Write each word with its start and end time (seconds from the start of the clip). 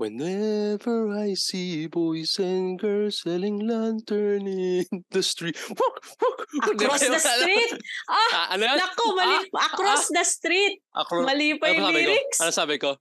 Whenever 0.00 1.12
I 1.12 1.36
see 1.36 1.84
boys 1.84 2.40
and 2.40 2.80
girls 2.80 3.20
selling 3.20 3.68
lantern 3.68 4.48
in 4.48 4.88
the 5.12 5.20
street. 5.20 5.60
Wuk, 5.68 5.96
wuk. 6.16 6.38
Across 6.72 7.04
the 7.04 7.20
street? 7.20 7.72
Ah, 8.08 8.16
Ah, 8.32 8.46
ano 8.56 8.64
yan? 8.64 8.80
naku, 8.80 9.06
mali. 9.12 9.36
Across 9.52 10.08
the 10.08 10.24
street. 10.24 10.80
Acro- 10.96 11.28
Mali 11.28 11.60
pa 11.60 11.68
ano 11.68 11.84
yung 11.84 11.92
ko? 11.92 12.00
lyrics. 12.00 12.40
Ano 12.40 12.48
sabi 12.48 12.80
ko? 12.80 12.96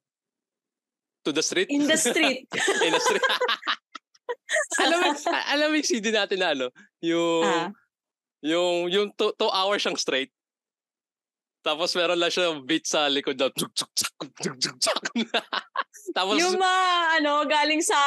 To 1.23 1.31
the 1.31 1.39
street? 1.39 1.71
In 1.71 1.87
the 1.87 1.95
street. 1.95 2.51
In 2.85 2.91
the 2.91 2.99
street. 2.99 3.23
alam 4.83 4.99
alam 5.47 5.65
mo 5.71 5.75
yung 5.79 5.87
CD 5.87 6.11
natin 6.11 6.43
na 6.43 6.51
ano? 6.51 6.67
Yung, 6.99 7.47
Ah. 7.47 7.71
yung, 8.43 8.91
yung 8.91 9.07
two, 9.15 9.31
two 9.39 9.47
hours 9.47 9.79
siyang 9.79 9.95
straight. 9.95 10.35
Tapos 11.59 11.95
meron 11.95 12.19
lang 12.19 12.31
siya 12.31 12.55
beat 12.59 12.87
sa 12.87 13.07
likod 13.07 13.35
na 13.35 13.51
tuk 13.51 13.71
tuk 13.71 13.87
tuk 13.95 14.11
tuk 14.35 14.55
tuk 14.59 14.77
tuk. 14.79 15.03
Tapos 16.13 16.41
yung 16.41 16.57
mga, 16.57 16.83
ano, 17.21 17.31
galing 17.45 17.81
sa 17.85 17.99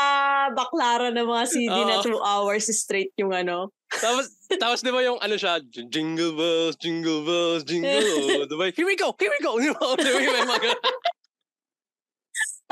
baklaran 0.53 1.15
ng 1.15 1.27
mga 1.29 1.45
CD 1.47 1.77
na 1.87 1.97
Oo. 2.01 2.05
two 2.05 2.19
hours 2.19 2.67
straight 2.75 3.15
yung 3.19 3.31
ano. 3.33 3.71
tapos 3.93 4.33
tapos 4.57 4.81
'di 4.81 4.89
ba 4.89 5.05
yung 5.05 5.21
ano 5.21 5.37
siya 5.37 5.61
jingle 5.69 6.33
bells 6.33 6.81
jingle 6.81 7.29
bells 7.29 7.61
jingle 7.69 7.93
oh, 7.93 8.45
'di 8.49 8.57
ba? 8.57 8.73
Here 8.73 8.89
we 8.89 8.97
go, 8.97 9.13
here 9.21 9.29
we 9.29 9.37
go. 9.45 9.53
'Di 9.61 9.69
ba? 9.69 9.85
Di 10.01 10.09
ba 10.09 10.21
yung 10.41 10.49
mga 10.49 10.73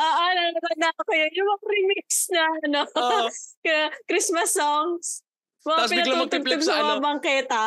Ah, 0.01 0.17
ah, 0.17 0.31
nalala 0.33 0.89
ko 0.97 1.13
yun. 1.13 1.29
Yung 1.37 1.45
mga 1.45 1.65
remix 1.69 2.09
na, 2.33 2.45
ano, 2.65 2.81
Oo. 2.89 3.29
kaya 3.61 3.93
Christmas 4.09 4.57
songs. 4.57 5.21
Mga 5.61 5.77
Tapos 5.77 5.93
biglang 5.93 6.21
magpi-flip 6.25 6.63
sa 6.65 6.73
sa 6.73 6.81
ano. 6.81 7.05
bangketa. 7.05 7.63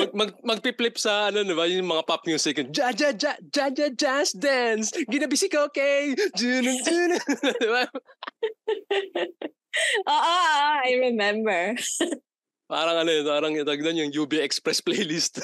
mag, 0.00 0.10
mag, 0.16 0.30
magpi-flip 0.40 0.96
sa 0.96 1.28
ano 1.28 1.44
'di 1.44 1.52
ba 1.52 1.68
yung 1.68 1.84
mga 1.84 2.04
pop 2.08 2.24
music. 2.24 2.64
Ja 2.72 2.88
ja 2.96 3.12
ja 3.12 3.36
ja 3.36 3.66
ja 3.68 3.88
jazz 3.92 4.32
dance. 4.32 4.96
Ginabisi 5.12 5.52
ko 5.52 5.68
okay. 5.68 6.16
Dun, 6.32 6.64
dun, 6.64 7.10
'Di 7.60 7.68
ba? 7.68 7.84
Oo, 10.08 10.16
ah, 10.24 10.80
I 10.88 10.96
remember. 10.96 11.76
Parang 12.68 13.00
ano 13.00 13.08
yun, 13.08 13.24
parang 13.24 13.56
itag 13.56 13.80
doon 13.80 13.96
yung 13.96 14.12
UB 14.12 14.44
Express 14.44 14.84
playlist. 14.84 15.40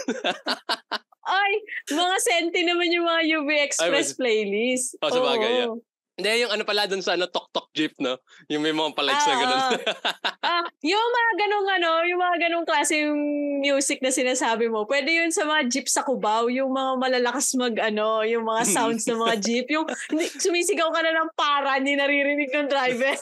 Ay, 1.24 1.52
mga 1.88 2.16
senti 2.20 2.60
naman 2.68 2.92
yung 2.92 3.08
mga 3.08 3.22
UV 3.40 3.48
Express 3.64 4.12
playlist. 4.12 5.00
Oh, 5.00 5.08
sabagay, 5.08 5.64
yeah. 5.64 5.72
Hindi, 6.14 6.46
yung 6.46 6.54
ano 6.54 6.62
pala 6.62 6.86
doon 6.86 7.02
sa 7.02 7.18
ano, 7.18 7.26
Tok 7.26 7.50
Tok 7.50 7.74
Jeep, 7.74 7.98
no? 7.98 8.22
Yung 8.46 8.62
may 8.62 8.70
mga 8.70 8.94
palights 8.94 9.26
na 9.26 9.34
Ah, 9.34 9.40
gano'n. 9.42 9.62
ah, 10.46 10.64
yung 10.78 11.08
mga 11.10 11.32
ganong 11.42 11.68
ano, 11.74 11.90
yung 12.06 12.20
mga 12.22 12.36
ganong 12.38 12.66
klase 12.70 13.02
yung 13.02 13.18
music 13.58 13.98
na 13.98 14.14
sinasabi 14.14 14.70
mo, 14.70 14.86
pwede 14.86 15.10
yun 15.10 15.34
sa 15.34 15.42
mga 15.42 15.66
jeep 15.66 15.90
sa 15.90 16.06
Cubao, 16.06 16.46
yung 16.46 16.70
mga 16.70 17.02
malalakas 17.02 17.58
mag 17.58 17.74
ano, 17.82 18.22
yung 18.22 18.46
mga 18.46 18.62
sounds 18.62 19.02
ng 19.10 19.18
mga 19.18 19.36
jeep, 19.42 19.66
yung 19.74 19.90
sumisigaw 20.38 20.94
ka 20.94 21.02
na 21.02 21.18
ng 21.18 21.34
para, 21.34 21.82
hindi 21.82 21.98
naririnig 21.98 22.46
ng 22.54 22.70
driver. 22.70 23.18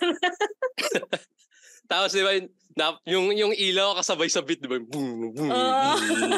Tapos, 1.91 2.13
di 2.13 2.21
ba, 2.21 2.33
na- 2.77 3.01
yung, 3.09 3.33
yung 3.33 3.57
ilaw 3.57 3.97
kasabay 4.05 4.29
sa 4.29 4.45
beat, 4.45 4.61
di 4.61 4.69
ba? 4.69 4.77
Boom, 4.77 5.33
boom, 5.33 5.49
Oo. 5.49 5.93
boom, 5.97 6.33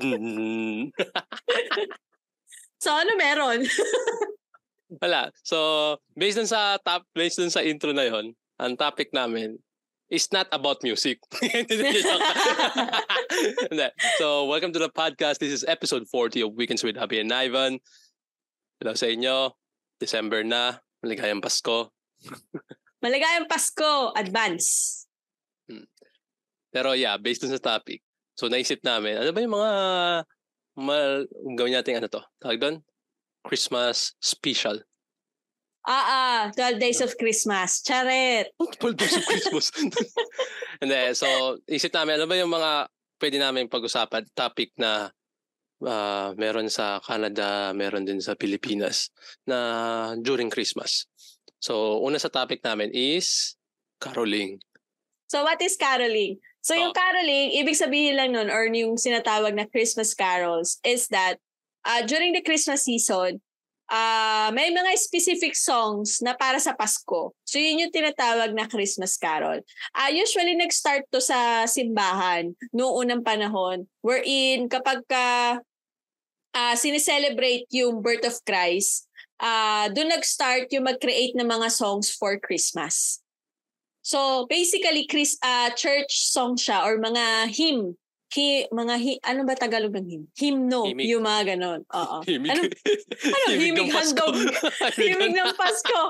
boom. 0.00 0.92
so 2.84 2.92
ano 2.92 3.16
meron? 3.16 3.64
Wala. 5.02 5.32
So, 5.42 5.98
based 6.14 6.38
dun 6.38 6.46
sa 6.46 6.78
top, 6.78 7.06
based 7.14 7.40
dun 7.40 7.50
sa 7.50 7.64
intro 7.64 7.90
na 7.90 8.06
yon, 8.06 8.36
ang 8.60 8.78
topic 8.78 9.10
namin 9.10 9.58
is 10.10 10.30
not 10.30 10.46
about 10.54 10.82
music. 10.84 11.18
So, 14.20 14.46
welcome 14.46 14.70
to 14.72 14.78
the 14.78 14.92
podcast. 14.92 15.42
This 15.42 15.50
is 15.50 15.64
episode 15.66 16.06
40 16.06 16.46
of 16.46 16.54
Weekends 16.54 16.84
with 16.84 16.94
Happy 16.94 17.18
and 17.18 17.32
Ivan. 17.32 17.82
Hello 18.78 18.94
sa 18.94 19.10
inyo. 19.10 19.50
December 19.98 20.46
na. 20.46 20.78
Maligayang 21.02 21.42
Pasko. 21.42 21.90
Maligayang 23.04 23.50
Pasko, 23.50 24.14
advance. 24.14 25.02
Pero 26.70 26.94
yeah, 26.94 27.18
based 27.18 27.42
dun 27.42 27.50
sa 27.50 27.58
topic. 27.58 28.06
So, 28.38 28.46
naisip 28.46 28.86
namin, 28.86 29.18
ano 29.18 29.34
ba 29.34 29.42
yung 29.42 29.54
mga 29.58 29.72
mal, 30.78 31.26
gawin 31.58 31.74
natin 31.74 31.98
ano 31.98 32.06
to? 32.06 32.22
Tawag 32.38 32.60
doon? 32.62 32.76
Christmas 33.44 34.16
special. 34.18 34.80
Ah, 35.84 36.48
ah, 36.48 36.56
12 36.56 36.80
days 36.80 37.04
of 37.04 37.12
Christmas. 37.20 37.84
Charet. 37.84 38.48
12 38.56 38.96
days 38.96 39.16
of 39.20 39.24
Christmas. 39.28 39.68
Hindi, 40.80 41.12
so 41.12 41.60
isip 41.68 41.92
namin, 41.92 42.16
ano 42.16 42.24
ba 42.24 42.40
yung 42.40 42.48
mga 42.48 42.88
pwede 43.20 43.36
namin 43.36 43.68
pag-usapan, 43.68 44.24
topic 44.32 44.72
na 44.80 45.12
ah, 45.84 46.32
meron 46.40 46.72
sa 46.72 47.04
Canada, 47.04 47.76
meron 47.76 48.08
din 48.08 48.24
sa 48.24 48.32
Pilipinas 48.32 49.12
na 49.44 50.16
during 50.16 50.48
Christmas. 50.48 51.04
So, 51.60 52.00
una 52.00 52.16
sa 52.16 52.32
topic 52.32 52.64
namin 52.64 52.88
is 52.92 53.56
caroling. 54.00 54.60
So 55.28 55.42
what 55.42 55.60
is 55.60 55.76
caroling? 55.76 56.38
So 56.60 56.76
yung 56.76 56.92
Oh. 56.92 56.96
caroling, 56.96 57.56
ibig 57.56 57.76
sabihin 57.76 58.16
lang 58.16 58.32
nun 58.36 58.48
or 58.52 58.68
yung 58.68 58.96
sinatawag 58.96 59.56
na 59.56 59.68
Christmas 59.68 60.12
carols 60.12 60.80
is 60.84 61.08
that 61.08 61.40
uh, 61.84 62.02
during 62.08 62.32
the 62.32 62.42
Christmas 62.42 62.84
season, 62.84 63.40
uh, 63.88 64.48
may 64.52 64.72
mga 64.72 64.96
specific 64.96 65.52
songs 65.56 66.20
na 66.24 66.32
para 66.34 66.58
sa 66.60 66.72
Pasko. 66.72 67.36
So 67.44 67.56
yun 67.60 67.84
yung 67.84 67.94
tinatawag 67.94 68.56
na 68.56 68.68
Christmas 68.68 69.16
carol. 69.20 69.60
Uh, 69.92 70.10
usually 70.12 70.56
nag-start 70.56 71.04
to 71.12 71.20
sa 71.20 71.68
simbahan 71.68 72.56
noong 72.72 73.06
unang 73.06 73.22
panahon 73.22 73.86
wherein 74.00 74.68
kapag 74.68 75.04
ka 75.08 75.60
uh, 76.54 76.74
sineselebrate 76.78 77.68
yung 77.74 78.00
birth 78.00 78.24
of 78.24 78.38
Christ, 78.46 79.10
uh, 79.42 79.90
doon 79.92 80.14
nag-start 80.14 80.70
yung 80.72 80.88
mag-create 80.88 81.36
ng 81.36 81.46
mga 81.46 81.68
songs 81.68 82.08
for 82.08 82.38
Christmas. 82.40 83.20
So 84.04 84.44
basically 84.52 85.08
Chris 85.08 85.36
uh, 85.40 85.72
church 85.72 86.28
song 86.28 86.60
siya 86.60 86.84
or 86.84 87.00
mga 87.00 87.48
hymn. 87.48 87.96
Hi, 88.34 88.66
mga 88.66 88.94
hi, 88.98 89.12
ano 89.30 89.46
ba 89.46 89.54
Tagalog 89.54 89.94
ng 89.94 90.10
hymn? 90.10 90.24
Hymno, 90.34 90.90
Himig. 90.90 91.06
yung 91.06 91.22
mga 91.22 91.54
ganon. 91.54 91.86
Oo. 91.86 92.18
Himig. 92.26 92.50
Ano, 92.50 92.66
ano 92.66 93.46
himig 93.54 93.78
ng 93.78 93.94
Pasko. 93.94 94.26
handog? 94.26 94.34
himig 94.98 95.34
ng 95.38 95.54
Pasko. 95.54 96.00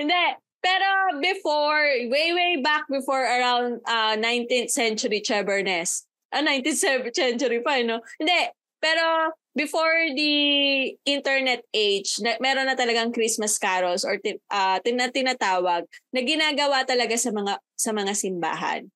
Hindi. 0.00 0.24
Pero 0.64 0.88
before, 1.20 2.08
way, 2.08 2.32
way 2.32 2.52
back 2.64 2.88
before 2.88 3.20
around 3.20 3.84
uh, 3.84 4.16
19th 4.16 4.72
century 4.72 5.20
Chebernes. 5.20 6.08
Ah, 6.32 6.40
19th 6.40 7.12
century 7.12 7.60
pa, 7.60 7.76
eh, 7.76 7.84
no? 7.84 8.00
Hindi. 8.16 8.48
Pero 8.80 9.36
before 9.52 10.08
the 10.16 10.34
internet 11.04 11.68
age, 11.76 12.16
na, 12.24 12.40
meron 12.40 12.64
na 12.64 12.80
talagang 12.80 13.12
Christmas 13.12 13.60
carols 13.60 14.08
or 14.08 14.16
uh, 14.48 14.80
tin, 14.80 14.96
na 14.96 15.12
tinatawag 15.12 15.84
na 16.16 16.20
ginagawa 16.24 16.80
talaga 16.88 17.12
sa 17.20 17.28
mga 17.28 17.60
sa 17.76 17.92
mga 17.92 18.16
simbahan 18.16 18.88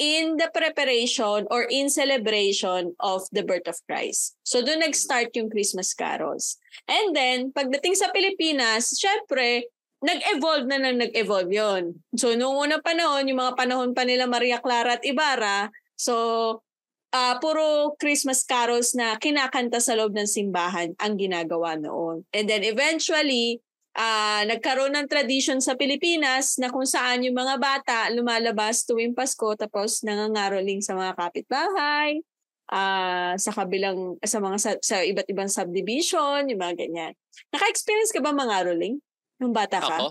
in 0.00 0.40
the 0.40 0.48
preparation 0.48 1.44
or 1.52 1.68
in 1.68 1.92
celebration 1.92 2.96
of 3.04 3.28
the 3.36 3.44
birth 3.44 3.68
of 3.68 3.76
Christ. 3.84 4.40
So 4.48 4.64
doon 4.64 4.80
nag-start 4.80 5.36
yung 5.36 5.52
Christmas 5.52 5.92
carols. 5.92 6.56
And 6.88 7.12
then, 7.12 7.52
pagdating 7.52 8.00
sa 8.00 8.08
Pilipinas, 8.08 8.96
syempre, 8.96 9.68
nag-evolve 10.00 10.64
na 10.64 10.80
nang 10.80 10.96
nag-evolve 10.96 11.52
yon. 11.52 12.00
So 12.16 12.32
noong 12.32 12.72
unang 12.72 12.80
panahon, 12.80 13.28
yung 13.28 13.44
mga 13.44 13.54
panahon 13.60 13.92
pa 13.92 14.08
nila 14.08 14.24
Maria 14.24 14.56
Clara 14.56 14.96
at 14.96 15.04
Ibarra, 15.04 15.68
so 16.00 16.64
ah 17.12 17.36
puro 17.42 17.92
Christmas 18.00 18.46
carols 18.46 18.96
na 18.96 19.18
kinakanta 19.20 19.82
sa 19.82 19.98
loob 19.98 20.16
ng 20.16 20.30
simbahan 20.30 20.96
ang 20.96 21.20
ginagawa 21.20 21.76
noon. 21.76 22.24
And 22.32 22.48
then 22.48 22.64
eventually, 22.64 23.60
ah 24.00 24.48
nagkaroon 24.48 24.96
ng 24.96 25.06
tradition 25.06 25.60
sa 25.60 25.76
Pilipinas 25.76 26.56
na 26.56 26.72
kung 26.72 26.88
saan 26.88 27.20
yung 27.20 27.36
mga 27.36 27.60
bata 27.60 28.08
lumalabas 28.08 28.88
tuwing 28.88 29.12
Pasko 29.12 29.52
tapos 29.54 30.00
nangangaroling 30.00 30.80
sa 30.80 30.96
mga 30.96 31.12
kapitbahay, 31.14 32.24
ah 32.66 33.36
sa 33.36 33.52
kabilang 33.52 34.16
sa 34.24 34.40
mga 34.40 34.56
sa, 34.56 34.70
sa 34.80 34.96
iba't 35.04 35.28
ibang 35.28 35.52
subdivision, 35.52 36.48
yung 36.48 36.56
mga 36.58 36.80
ganyan. 36.80 37.12
Naka-experience 37.52 38.08
ka 38.08 38.24
ba 38.24 38.32
mangaroling 38.32 39.04
nung 39.36 39.52
bata 39.52 39.76
ka? 39.78 39.92
Ako? 39.92 40.06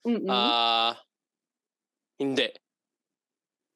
Mm-mm. 0.00 0.26
Ah, 0.26 0.98
hindi. 2.16 2.50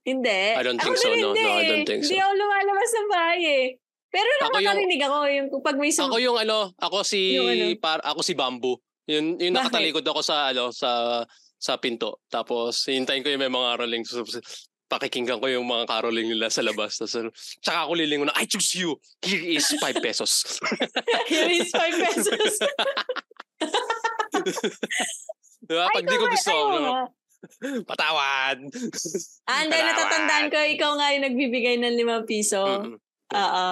hindi. 0.02 0.40
I 0.52 0.62
don't 0.62 0.76
Ako 0.76 0.84
think 0.84 0.98
so, 0.98 1.08
din 1.08 1.20
no. 1.20 1.30
Hindi, 1.30 1.42
No, 1.42 1.52
I 1.52 1.60
eh. 1.60 1.68
don't 1.68 1.86
think 1.86 2.02
so. 2.02 2.10
Hindi 2.10 2.18
ako 2.18 2.32
lumalabas 2.34 2.90
ng 2.90 3.08
bahay 3.08 3.40
eh. 3.40 3.66
Pero 4.08 4.28
Ako 4.30 4.38
yung- 4.38 4.52
nakakarinig 4.54 5.02
ako 5.02 5.16
yung 5.26 5.46
pag 5.60 5.76
may 5.76 5.90
sum- 5.90 6.06
Ako 6.06 6.16
yung 6.18 6.38
ano, 6.38 6.58
ako 6.76 6.96
si 7.02 7.20
Yung 7.34 7.50
ano? 7.50 7.66
par 7.76 7.98
ako 8.02 8.20
si 8.20 8.32
Bamboo. 8.32 8.78
Yun 9.04 9.36
Bakit? 9.36 9.52
nakatalikod 9.52 10.04
ako 10.06 10.20
sa 10.24 10.52
ano 10.52 10.72
sa 10.72 11.20
sa 11.60 11.76
pinto. 11.80 12.20
Tapos 12.28 12.84
hintayin 12.88 13.24
ko 13.24 13.28
yung 13.32 13.42
may 13.44 13.52
mga 13.52 13.68
caroling 13.76 14.04
pakikinggan 14.84 15.40
ko 15.40 15.48
yung 15.48 15.66
mga 15.66 15.88
caroling 15.88 16.28
nila 16.28 16.52
sa 16.52 16.60
labas. 16.60 17.00
Tapos 17.00 17.16
tsaka 17.60 17.88
ako 17.88 17.92
lilingon 17.98 18.28
na 18.30 18.36
I 18.36 18.44
choose 18.46 18.76
you. 18.76 18.96
Here 19.24 19.42
is 19.42 19.66
5 19.80 20.04
pesos. 20.04 20.60
Here 21.32 21.50
is 21.50 21.72
5 21.72 22.04
pesos. 22.04 22.28
diba? 25.64 25.86
Pag 25.88 26.04
di 26.04 26.16
ko 26.20 26.26
gusto, 26.28 26.52
Ay, 26.52 26.60
ano, 26.60 26.78
nga. 26.92 27.04
patawad. 27.88 28.58
Ah, 29.48 29.60
hindi, 29.64 29.78
natatandaan 29.80 30.46
ko, 30.52 30.58
ikaw 30.60 30.90
nga 31.00 31.06
yung 31.16 31.24
nagbibigay 31.32 31.76
ng 31.80 31.94
5 31.96 32.28
piso. 32.28 32.62
Mm-mm. 32.62 32.96
Oo. 33.34 33.68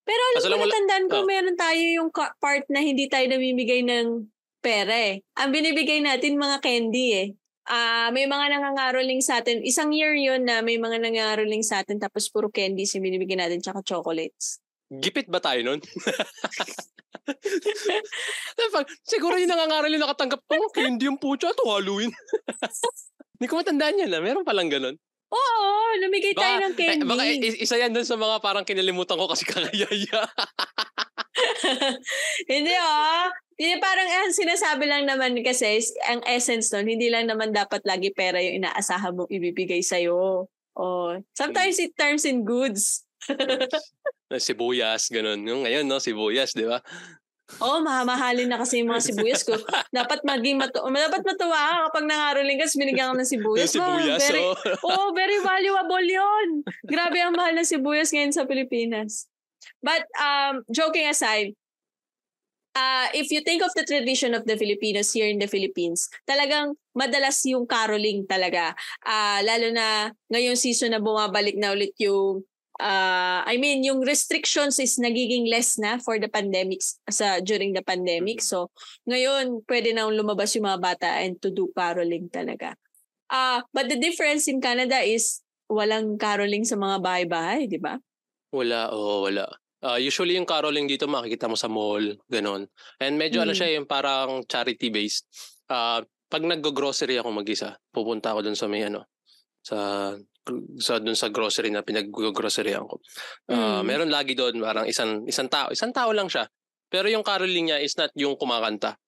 Pero 0.00 0.22
alam 0.24 0.36
Kaso 0.40 0.48
ko, 0.48 0.56
wala- 0.56 0.64
natandaan 0.66 1.06
ko, 1.06 1.16
oh. 1.22 1.28
meron 1.28 1.56
tayo 1.60 1.80
yung 1.80 2.08
part 2.12 2.64
na 2.72 2.80
hindi 2.80 3.06
tayo 3.06 3.28
namimigay 3.28 3.84
ng 3.84 4.26
pera 4.60 4.94
eh. 4.94 5.24
Ang 5.40 5.50
binibigay 5.50 6.04
natin 6.04 6.36
mga 6.36 6.60
candy 6.60 7.06
eh. 7.16 7.28
Ah, 7.70 8.08
may 8.12 8.24
mga 8.24 8.56
nangangaroling 8.56 9.20
sa 9.24 9.40
atin. 9.40 9.64
Isang 9.64 9.92
year 9.92 10.16
yun 10.16 10.44
na 10.44 10.60
may 10.60 10.76
mga 10.80 11.00
nangangaroling 11.00 11.64
sa 11.64 11.80
atin 11.84 12.00
tapos 12.00 12.28
puro 12.28 12.48
candies 12.52 12.92
yung 12.96 13.04
binibigyan 13.04 13.40
natin 13.44 13.60
tsaka 13.60 13.84
chocolates. 13.84 14.60
Gipit 14.90 15.30
ba 15.30 15.38
tayo 15.38 15.62
nun? 15.62 15.80
Siguro 19.06 19.38
yung 19.38 19.52
nangangaral 19.54 19.86
yung 19.86 20.02
nakatanggap 20.02 20.42
ko, 20.50 20.54
oh, 20.58 20.70
candy 20.74 21.06
yung 21.06 21.20
pucha 21.20 21.54
to 21.54 21.62
Halloween. 21.62 22.10
Hindi 23.38 23.46
ko 23.46 23.54
matandaan 23.56 24.02
yan 24.02 24.10
na. 24.10 24.18
Ah. 24.18 24.24
Meron 24.24 24.42
palang 24.42 24.66
ganun. 24.66 24.98
Oo, 25.30 25.64
lumigay 26.02 26.34
tayo 26.34 26.58
ng 26.58 26.74
candy. 26.74 27.06
Eh, 27.06 27.06
baka 27.06 27.22
isa 27.38 27.78
yan 27.78 27.94
dun 27.94 28.02
sa 28.02 28.18
mga 28.18 28.42
parang 28.42 28.66
kinalimutan 28.66 29.14
ko 29.14 29.30
kasi 29.30 29.46
kakayaya. 29.46 30.26
hindi 32.52 32.74
oh. 32.74 33.26
Hindi 33.60 33.76
parang 33.76 34.08
ang 34.08 34.32
sinasabi 34.32 34.88
lang 34.88 35.04
naman 35.04 35.36
kasi 35.44 35.84
ang 36.08 36.24
essence 36.24 36.72
nun, 36.72 36.88
hindi 36.88 37.12
lang 37.12 37.28
naman 37.28 37.52
dapat 37.52 37.84
lagi 37.84 38.08
pera 38.08 38.40
yung 38.40 38.64
inaasahan 38.64 39.12
mong 39.12 39.28
ibibigay 39.28 39.84
sa'yo. 39.84 40.48
Oh, 40.80 41.10
sometimes 41.36 41.76
it 41.76 41.92
turns 41.92 42.24
in 42.24 42.40
goods. 42.40 43.04
sibuyas, 44.48 45.12
ganun. 45.12 45.44
Yung 45.44 45.68
ngayon, 45.68 45.84
no, 45.84 46.00
sibuyas, 46.00 46.56
di 46.56 46.64
ba? 46.64 46.80
Oo, 47.58 47.76
oh, 47.76 47.78
mahamahalin 47.82 48.46
na 48.46 48.62
kasi 48.62 48.80
yung 48.80 48.94
mga 48.94 49.02
sibuyas 49.10 49.42
ko. 49.42 49.58
dapat 49.98 50.22
maging 50.22 50.62
matu 50.62 50.86
dapat 50.86 51.22
matuwa 51.26 51.58
ka 51.58 51.76
kapag 51.90 52.04
nangaroling 52.06 52.58
ka, 52.62 52.66
binigyan 52.78 53.10
ka 53.10 53.18
ng 53.18 53.28
sibuyas. 53.28 53.74
Yung 53.74 53.74
sibuyas, 53.82 54.22
oh. 54.22 54.28
Very, 54.30 54.44
oh. 54.46 54.88
oh, 54.88 55.08
very 55.12 55.38
valuable 55.42 56.06
yon. 56.06 56.48
Grabe 56.86 57.18
ang 57.18 57.34
mahal 57.34 57.58
ng 57.58 57.66
sibuyas 57.66 58.14
ngayon 58.14 58.32
sa 58.32 58.46
Pilipinas. 58.46 59.26
But 59.82 60.04
um, 60.18 60.62
joking 60.70 61.08
aside, 61.08 61.56
uh, 62.76 63.08
if 63.14 63.30
you 63.30 63.40
think 63.42 63.62
of 63.62 63.72
the 63.74 63.84
tradition 63.84 64.34
of 64.34 64.46
the 64.46 64.56
Filipinos 64.56 65.12
here 65.12 65.26
in 65.26 65.38
the 65.38 65.50
Philippines, 65.50 66.08
talagang 66.28 66.76
madalas 66.96 67.42
yung 67.46 67.66
caroling 67.66 68.26
talaga. 68.26 68.74
Uh, 69.02 69.40
lalo 69.42 69.72
na 69.74 70.14
ngayong 70.30 70.58
season 70.58 70.94
na 70.94 71.02
bumabalik 71.02 71.56
na 71.58 71.74
ulit 71.74 71.94
yung 71.98 72.44
uh, 72.80 73.40
I 73.44 73.60
mean, 73.60 73.84
yung 73.84 74.00
restrictions 74.00 74.80
is 74.80 74.96
nagiging 74.96 75.46
less 75.46 75.76
na 75.76 76.00
for 76.00 76.16
the 76.16 76.28
pandemic 76.32 76.80
sa 77.12 77.38
during 77.44 77.76
the 77.76 77.84
pandemic. 77.84 78.40
Mm-hmm. 78.40 78.50
So, 78.50 78.72
ngayon 79.04 79.68
pwede 79.68 79.92
na 79.92 80.08
lumabas 80.08 80.56
yung 80.56 80.66
mga 80.66 80.80
bata 80.80 81.08
and 81.20 81.36
to 81.44 81.52
do 81.52 81.68
caroling 81.76 82.32
talaga. 82.32 82.74
Uh, 83.30 83.62
but 83.70 83.86
the 83.86 84.00
difference 84.00 84.50
in 84.50 84.58
Canada 84.58 84.98
is 84.98 85.44
walang 85.70 86.18
caroling 86.18 86.66
sa 86.66 86.74
mga 86.74 86.98
bahay-bahay, 86.98 87.70
di 87.70 87.78
ba? 87.78 87.94
Wala, 88.50 88.90
oo, 88.90 88.98
oh, 88.98 89.18
wala. 89.26 89.46
Uh, 89.80 89.96
usually 89.96 90.36
yung 90.36 90.44
caroling 90.44 90.84
dito 90.84 91.08
makikita 91.08 91.48
mo 91.48 91.56
sa 91.56 91.70
mall, 91.70 92.04
ganun. 92.28 92.68
And 93.00 93.16
medyo 93.16 93.40
mm. 93.40 93.44
ano 93.48 93.52
siya 93.56 93.68
yung 93.80 93.88
parang 93.88 94.44
charity-based. 94.44 95.24
Uh, 95.72 96.04
pag 96.30 96.42
nag-grocery 96.44 97.16
ako 97.16 97.32
mag-isa, 97.32 97.80
pupunta 97.88 98.36
ako 98.36 98.44
dun 98.44 98.58
sa 98.58 98.68
may 98.68 98.84
ano, 98.84 99.08
sa 99.64 100.12
sa 100.80 100.98
dun 100.98 101.16
sa 101.16 101.28
grocery 101.28 101.72
na 101.72 101.80
pinag-grocery 101.80 102.76
ko. 102.76 103.00
Uh, 103.48 103.80
mm. 103.80 103.88
Meron 103.88 104.10
lagi 104.12 104.36
doon 104.36 104.60
parang 104.60 104.84
isang 104.84 105.24
isang 105.24 105.48
tao, 105.48 105.72
isang 105.72 105.94
tao 105.96 106.12
lang 106.12 106.28
siya. 106.28 106.44
Pero 106.90 107.06
yung 107.06 107.22
caroling 107.22 107.70
niya 107.70 107.78
is 107.80 107.94
not 107.96 108.10
yung 108.18 108.34
kumakanta. 108.34 108.98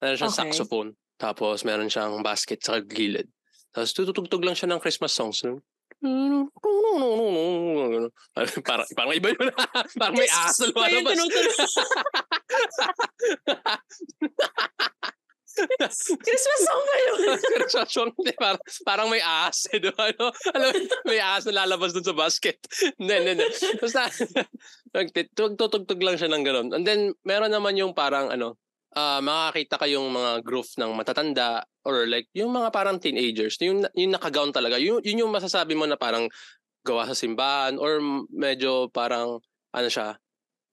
Meron 0.00 0.16
siyang 0.16 0.32
okay. 0.32 0.42
saxophone. 0.50 0.90
Tapos 1.16 1.64
meron 1.64 1.88
siyang 1.88 2.24
basket 2.24 2.64
sa 2.64 2.80
gilid. 2.80 3.28
Tapos 3.72 3.92
tutugtog 3.92 4.44
lang 4.44 4.56
siya 4.56 4.72
ng 4.72 4.80
Christmas 4.80 5.12
songs. 5.12 5.44
Parang, 8.64 8.86
parang 8.92 9.14
iba 9.16 9.28
yun. 9.32 9.48
parang 10.00 10.16
may 10.16 10.28
aso 10.28 10.68
lumalabas. 10.68 11.16
Christmas 16.20 16.60
song 16.60 16.82
ba 16.84 16.96
yun? 17.00 17.16
Christmas 17.56 17.88
song. 17.88 18.10
Parang, 18.36 18.60
parang 18.84 19.08
may 19.08 19.22
ahas. 19.24 19.64
Eh, 19.72 19.80
diba? 19.80 20.12
Ano? 20.12 20.28
Alam, 20.52 20.72
may 21.08 21.18
ahas 21.20 21.48
na 21.48 21.64
lalabas 21.64 21.96
dun 21.96 22.04
sa 22.04 22.12
basket. 22.12 22.60
Hindi, 23.00 23.14
hindi, 23.16 23.30
hindi. 23.40 23.46
Basta, 23.80 24.12
tutugtog 25.56 26.00
lang 26.04 26.20
siya 26.20 26.28
ng 26.28 26.44
gano'n. 26.44 26.68
And 26.76 26.84
then, 26.84 27.16
meron 27.24 27.52
naman 27.56 27.80
yung 27.80 27.96
parang, 27.96 28.28
ano, 28.28 28.60
uh, 28.96 29.20
makakita 29.20 29.76
kayong 29.76 30.08
mga 30.08 30.32
group 30.42 30.66
ng 30.80 30.90
matatanda 30.96 31.62
or 31.84 32.08
like 32.08 32.26
yung 32.32 32.50
mga 32.50 32.72
parang 32.72 32.96
teenagers, 32.98 33.60
yung, 33.60 33.84
yung 33.94 34.16
nakagown 34.16 34.50
talaga. 34.50 34.80
Yun, 34.80 35.04
yun 35.04 35.28
yung 35.28 35.32
masasabi 35.32 35.76
mo 35.76 35.84
na 35.84 36.00
parang 36.00 36.26
gawa 36.82 37.04
sa 37.06 37.14
simbahan 37.14 37.76
or 37.76 38.00
medyo 38.32 38.88
parang 38.90 39.38
ano 39.76 39.88
siya, 39.92 40.16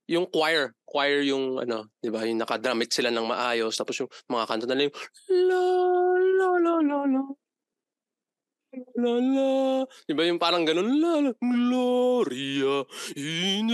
yung 0.08 0.28
choir, 0.32 0.76
choir 0.88 1.24
yung 1.24 1.60
ano, 1.64 1.90
'di 2.00 2.10
ba? 2.12 2.24
Yung 2.28 2.40
nakadramit 2.40 2.92
sila 2.92 3.10
ng 3.10 3.26
maayos 3.28 3.76
tapos 3.76 4.04
yung 4.04 4.10
mga 4.30 4.46
kanta 4.48 4.66
na 4.68 4.86
yung 4.86 4.96
la 5.32 5.64
la 6.20 6.50
la 6.60 6.74
la 6.80 7.00
la 7.08 7.24
la 9.00 9.14
la 9.22 9.52
Di 9.86 10.14
ba 10.18 10.26
yung 10.26 10.42
parang 10.42 10.66
ganun 10.66 10.98
la 10.98 11.22
la 11.24 11.32
Gloria 11.38 12.84
in 13.16 13.70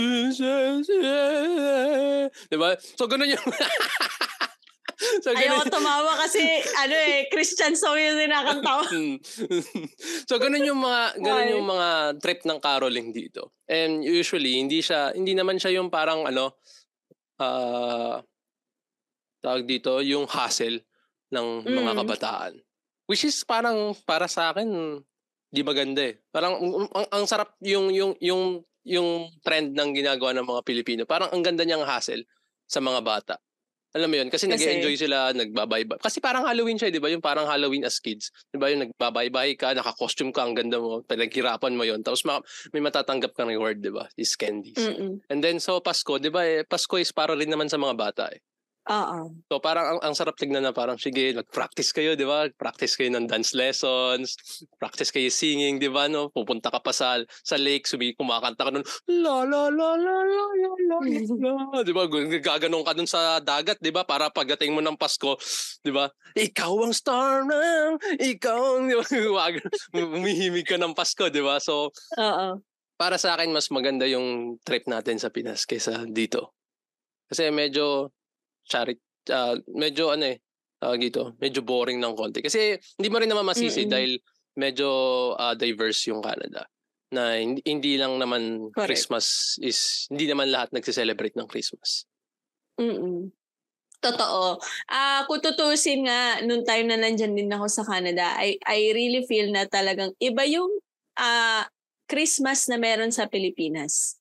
Di 2.30 2.56
ba? 2.56 2.76
So 2.78 3.08
ganun 3.10 3.32
yung 3.32 3.44
so, 5.24 5.32
Ayaw 5.32 5.64
ko 5.64 5.80
tumawa 5.80 6.12
kasi 6.26 6.42
ano 6.82 6.96
eh, 6.96 7.26
Christian 7.32 7.72
song 7.72 7.96
yung 7.96 8.18
sinakanta 8.20 8.70
ko. 8.70 8.84
so 10.28 10.36
ganun 10.36 10.66
yung 10.66 10.80
mga 10.80 11.02
ganun 11.20 11.52
yung 11.56 11.66
mga 11.68 11.88
trip 12.20 12.40
ng 12.44 12.58
caroling 12.60 13.10
dito. 13.10 13.56
And 13.64 14.04
usually 14.04 14.60
hindi 14.60 14.84
siya 14.84 15.16
hindi 15.16 15.32
naman 15.32 15.56
siya 15.56 15.80
yung 15.80 15.88
parang 15.88 16.28
ano 16.28 16.60
uh, 17.40 18.20
tawag 19.40 19.64
dito 19.64 20.04
yung 20.04 20.28
hassle 20.28 20.84
ng 21.32 21.64
mm. 21.64 21.72
mga 21.72 21.92
kabataan. 22.04 22.54
Which 23.08 23.26
is 23.26 23.42
parang 23.42 23.96
para 24.04 24.28
sa 24.28 24.52
akin 24.52 25.00
di 25.50 25.66
maganda 25.66 26.06
eh. 26.06 26.20
Parang 26.30 26.60
ang, 26.94 27.06
ang 27.10 27.24
sarap 27.26 27.58
yung 27.64 27.90
yung 27.90 28.14
yung 28.22 28.62
yung 28.86 29.28
trend 29.44 29.76
ng 29.76 29.90
ginagawa 29.96 30.36
ng 30.36 30.46
mga 30.46 30.62
Pilipino. 30.62 31.02
Parang 31.04 31.32
ang 31.32 31.42
ganda 31.42 31.66
niyang 31.66 31.84
hassle 31.84 32.24
sa 32.70 32.78
mga 32.78 33.00
bata. 33.02 33.34
Alam 33.90 34.08
mo 34.10 34.16
yun, 34.22 34.28
kasi, 34.30 34.46
kasi 34.46 34.54
nag-enjoy 34.54 34.94
sila, 34.94 35.34
nagbabaybay. 35.34 35.98
Kasi 35.98 36.22
parang 36.22 36.46
Halloween 36.46 36.78
siya, 36.78 36.94
di 36.94 37.02
ba? 37.02 37.10
Yung 37.10 37.22
parang 37.22 37.50
Halloween 37.50 37.82
as 37.82 37.98
kids. 37.98 38.30
Di 38.54 38.58
ba? 38.58 38.70
Yung 38.70 38.86
nagbabaybay 38.86 39.58
ka, 39.58 39.74
naka-costume 39.74 40.30
ka, 40.30 40.46
ang 40.46 40.54
ganda 40.54 40.78
mo, 40.78 41.02
pinaghirapan 41.02 41.74
mo 41.74 41.82
yon 41.82 42.06
Tapos 42.06 42.22
ma- 42.22 42.42
may 42.70 42.78
matatanggap 42.78 43.34
kang 43.34 43.50
reward, 43.50 43.82
di 43.82 43.90
ba? 43.90 44.06
Is 44.14 44.38
candies. 44.38 44.78
Mm-mm. 44.78 45.18
And 45.26 45.42
then, 45.42 45.58
so 45.58 45.82
Pasko, 45.82 46.22
di 46.22 46.30
ba? 46.30 46.46
Eh, 46.46 46.62
Pasko 46.62 47.02
is 47.02 47.10
para 47.10 47.34
rin 47.34 47.50
naman 47.50 47.66
sa 47.66 47.82
mga 47.82 47.94
bata 47.98 48.24
eh. 48.30 48.38
Oo. 48.90 49.30
So 49.46 49.62
parang 49.62 49.86
ang, 49.86 50.00
ang 50.02 50.14
sarap 50.18 50.34
tignan 50.34 50.66
na 50.66 50.74
parang 50.74 50.98
sige, 50.98 51.30
nag-practice 51.30 51.94
kayo, 51.94 52.18
'di 52.18 52.26
ba? 52.26 52.50
Practice 52.58 52.98
kayo 52.98 53.14
ng 53.14 53.30
dance 53.30 53.54
lessons, 53.54 54.34
practice 54.82 55.14
kayo 55.14 55.30
singing, 55.30 55.78
'di 55.78 55.86
ba? 55.94 56.10
No, 56.10 56.26
pupunta 56.34 56.74
ka 56.74 56.82
pa 56.82 56.90
sa 56.90 57.22
sa 57.46 57.54
lake, 57.54 57.86
sumi 57.86 58.18
kumakanta 58.18 58.66
ka 58.66 58.70
nun, 58.74 58.82
la 59.06 59.46
la 59.46 59.70
la 59.70 59.94
la 59.94 60.16
la 60.26 60.46
la 60.58 60.70
la, 60.90 60.98
la 61.06 61.78
'di 61.86 61.94
ba? 61.94 62.10
Gaganon 62.42 62.82
ka 62.82 62.98
dun 62.98 63.06
sa 63.06 63.38
dagat, 63.38 63.78
'di 63.78 63.94
ba? 63.94 64.02
Para 64.02 64.26
pagdating 64.26 64.74
mo 64.74 64.82
ng 64.82 64.98
Pasko, 64.98 65.38
'di 65.86 65.94
ba? 65.94 66.10
Ikaw 66.34 66.72
ang 66.82 66.94
star 66.94 67.46
na, 67.46 67.94
ikaw 68.18 68.82
ang 68.82 68.90
umihimig 70.18 70.66
ka 70.66 70.74
ng 70.82 70.98
Pasko, 70.98 71.30
'di 71.30 71.46
ba? 71.46 71.62
So 71.62 71.94
Oo. 72.18 72.58
Para 73.00 73.16
sa 73.16 73.32
akin 73.32 73.48
mas 73.54 73.72
maganda 73.72 74.04
yung 74.04 74.60
trip 74.60 74.84
natin 74.84 75.16
sa 75.16 75.32
Pinas 75.32 75.64
kaysa 75.64 76.04
dito. 76.04 76.52
Kasi 77.32 77.48
medyo 77.48 78.12
charity, 78.64 79.00
uh, 79.32 79.56
medyo 79.70 80.12
ano 80.12 80.32
eh, 80.32 80.38
uh, 80.84 80.96
dito, 80.96 81.36
medyo 81.40 81.64
boring 81.64 82.00
ng 82.00 82.14
konti. 82.16 82.40
Kasi 82.44 82.76
hindi 82.98 83.08
mo 83.08 83.18
rin 83.18 83.30
naman 83.30 83.48
masisi 83.48 83.84
Mm-mm. 83.84 83.92
dahil 83.92 84.12
medyo 84.56 84.88
uh, 85.36 85.54
diverse 85.56 86.10
yung 86.10 86.20
Canada. 86.20 86.66
Na 87.10 87.34
hindi, 87.34 87.58
hindi 87.66 87.98
lang 87.98 88.22
naman 88.22 88.70
Correct. 88.70 88.86
Christmas 88.86 89.58
is, 89.58 90.06
hindi 90.14 90.30
naman 90.30 90.52
lahat 90.52 90.70
nagse-celebrate 90.70 91.34
ng 91.34 91.48
Christmas. 91.50 92.06
Mm-mm. 92.78 93.34
Totoo. 94.00 94.56
Ah, 94.88 94.96
uh, 94.96 95.20
kung 95.28 95.44
tutusin 95.44 96.08
nga 96.08 96.40
nung 96.40 96.64
time 96.64 96.88
na 96.88 96.96
nandiyan 96.96 97.36
din 97.36 97.52
ako 97.52 97.68
sa 97.68 97.84
Canada, 97.84 98.32
I 98.40 98.56
I 98.64 98.96
really 98.96 99.28
feel 99.28 99.52
na 99.52 99.68
talagang 99.68 100.16
iba 100.16 100.40
yung 100.48 100.72
uh, 101.20 101.62
Christmas 102.08 102.64
na 102.72 102.80
meron 102.80 103.12
sa 103.12 103.28
Pilipinas. 103.28 104.19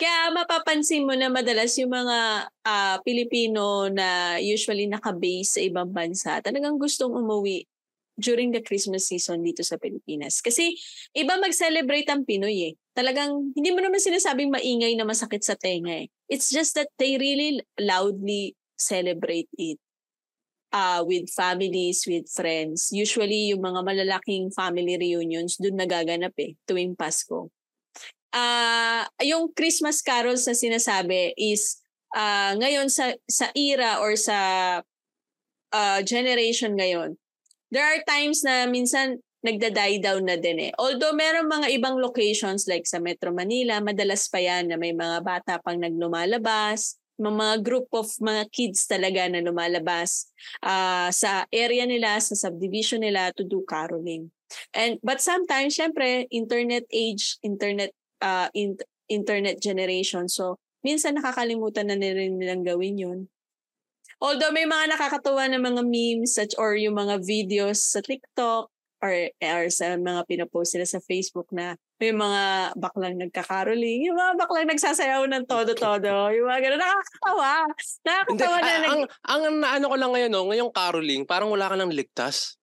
Kaya 0.00 0.32
mapapansin 0.32 1.04
mo 1.04 1.12
na 1.12 1.28
madalas 1.28 1.76
yung 1.76 1.92
mga 1.92 2.48
uh, 2.48 2.96
Pilipino 3.04 3.84
na 3.92 4.40
usually 4.40 4.88
naka-base 4.88 5.50
sa 5.52 5.60
ibang 5.60 5.92
bansa, 5.92 6.40
talagang 6.40 6.80
gustong 6.80 7.12
umuwi 7.12 7.68
during 8.16 8.48
the 8.48 8.64
Christmas 8.64 9.12
season 9.12 9.44
dito 9.44 9.60
sa 9.60 9.76
Pilipinas. 9.76 10.40
Kasi 10.40 10.72
iba 11.12 11.36
mag-celebrate 11.36 12.08
ang 12.08 12.24
Pinoy 12.24 12.72
eh. 12.72 12.74
Talagang 12.96 13.52
hindi 13.52 13.70
mo 13.76 13.84
naman 13.84 14.00
sinasabing 14.00 14.48
maingay 14.48 14.96
na 14.96 15.04
masakit 15.04 15.44
sa 15.44 15.52
tenga 15.52 16.04
eh. 16.04 16.08
It's 16.32 16.48
just 16.48 16.80
that 16.80 16.88
they 16.96 17.20
really 17.20 17.60
loudly 17.76 18.56
celebrate 18.80 19.52
it 19.60 19.76
uh, 20.72 21.04
with 21.04 21.28
families, 21.28 22.08
with 22.08 22.24
friends. 22.32 22.88
Usually, 22.88 23.52
yung 23.52 23.60
mga 23.60 23.84
malalaking 23.84 24.48
family 24.56 24.96
reunions, 24.96 25.60
doon 25.60 25.76
nagaganap 25.76 26.32
eh, 26.40 26.56
tuwing 26.64 26.96
Pasko 26.96 27.52
uh, 28.34 29.02
yung 29.22 29.50
Christmas 29.54 30.02
carols 30.02 30.46
na 30.46 30.54
sinasabi 30.54 31.34
is 31.38 31.82
uh, 32.14 32.54
ngayon 32.58 32.90
sa 32.90 33.14
sa 33.26 33.50
era 33.54 34.02
or 34.02 34.14
sa 34.18 34.38
uh, 35.74 36.00
generation 36.02 36.74
ngayon, 36.74 37.18
there 37.70 37.86
are 37.86 38.02
times 38.06 38.42
na 38.42 38.66
minsan 38.66 39.22
nagda-die 39.40 40.04
down 40.04 40.28
na 40.28 40.36
din 40.36 40.68
eh. 40.68 40.72
Although 40.76 41.16
meron 41.16 41.48
mga 41.48 41.72
ibang 41.80 41.96
locations 41.96 42.68
like 42.68 42.84
sa 42.84 43.00
Metro 43.00 43.32
Manila, 43.32 43.80
madalas 43.80 44.28
pa 44.28 44.36
yan 44.36 44.68
na 44.68 44.76
may 44.76 44.92
mga 44.92 45.24
bata 45.24 45.56
pang 45.64 45.80
naglumalabas, 45.80 47.00
mga 47.16 47.64
group 47.64 47.88
of 47.92 48.08
mga 48.20 48.48
kids 48.52 48.84
talaga 48.88 49.28
na 49.28 49.44
lumalabas 49.44 50.28
uh, 50.64 51.08
sa 51.12 51.44
area 51.52 51.84
nila, 51.84 52.20
sa 52.20 52.36
subdivision 52.36 53.00
nila 53.00 53.32
to 53.32 53.44
do 53.44 53.64
caroling. 53.64 54.32
And 54.74 54.98
but 55.00 55.22
sometimes 55.22 55.78
syempre 55.78 56.26
internet 56.28 56.84
age, 56.90 57.38
internet 57.40 57.96
uh, 58.22 58.48
in, 58.54 58.76
internet 59.10 59.58
generation. 59.58 60.30
So 60.30 60.56
minsan 60.80 61.20
nakakalimutan 61.20 61.92
na 61.92 61.96
rin 61.98 62.40
nilang 62.40 62.64
gawin 62.64 62.96
'yun. 62.96 63.20
Although 64.20 64.52
may 64.52 64.68
mga 64.68 64.92
nakakatuwa 64.92 65.48
na 65.48 65.56
mga 65.56 65.82
memes 65.84 66.36
such 66.36 66.52
or 66.60 66.76
yung 66.76 66.96
mga 67.00 67.24
videos 67.24 67.80
sa 67.80 68.04
TikTok 68.04 68.68
or, 69.00 69.12
or 69.32 69.64
sa 69.72 69.96
mga 69.96 70.28
pinopost 70.28 70.76
nila 70.76 70.84
sa 70.84 71.00
Facebook 71.00 71.48
na 71.56 71.72
may 71.96 72.12
mga 72.12 72.76
baklang 72.76 73.16
nagkakaroling, 73.16 74.08
yung 74.08 74.16
mga 74.20 74.36
baklang 74.36 74.68
nagsasayaw 74.68 75.24
ng 75.24 75.44
todo-todo, 75.48 76.12
yung 76.36 76.48
mga 76.48 76.60
gano'n, 76.68 76.80
nakakatawa. 76.84 77.52
Nakakatawa 78.04 78.56
Hindi, 78.60 78.68
na. 78.68 78.68
ang, 78.68 78.84
nag... 78.84 78.92
ang, 78.92 79.02
ang 79.24 79.56
naano 79.56 79.84
ko 79.88 79.96
lang 79.96 80.12
ngayon, 80.12 80.30
no, 80.32 80.48
ngayong 80.52 80.72
caroling, 80.72 81.22
parang 81.24 81.48
wala 81.48 81.72
ka 81.72 81.76
nang 81.80 81.92
ligtas. 81.92 82.60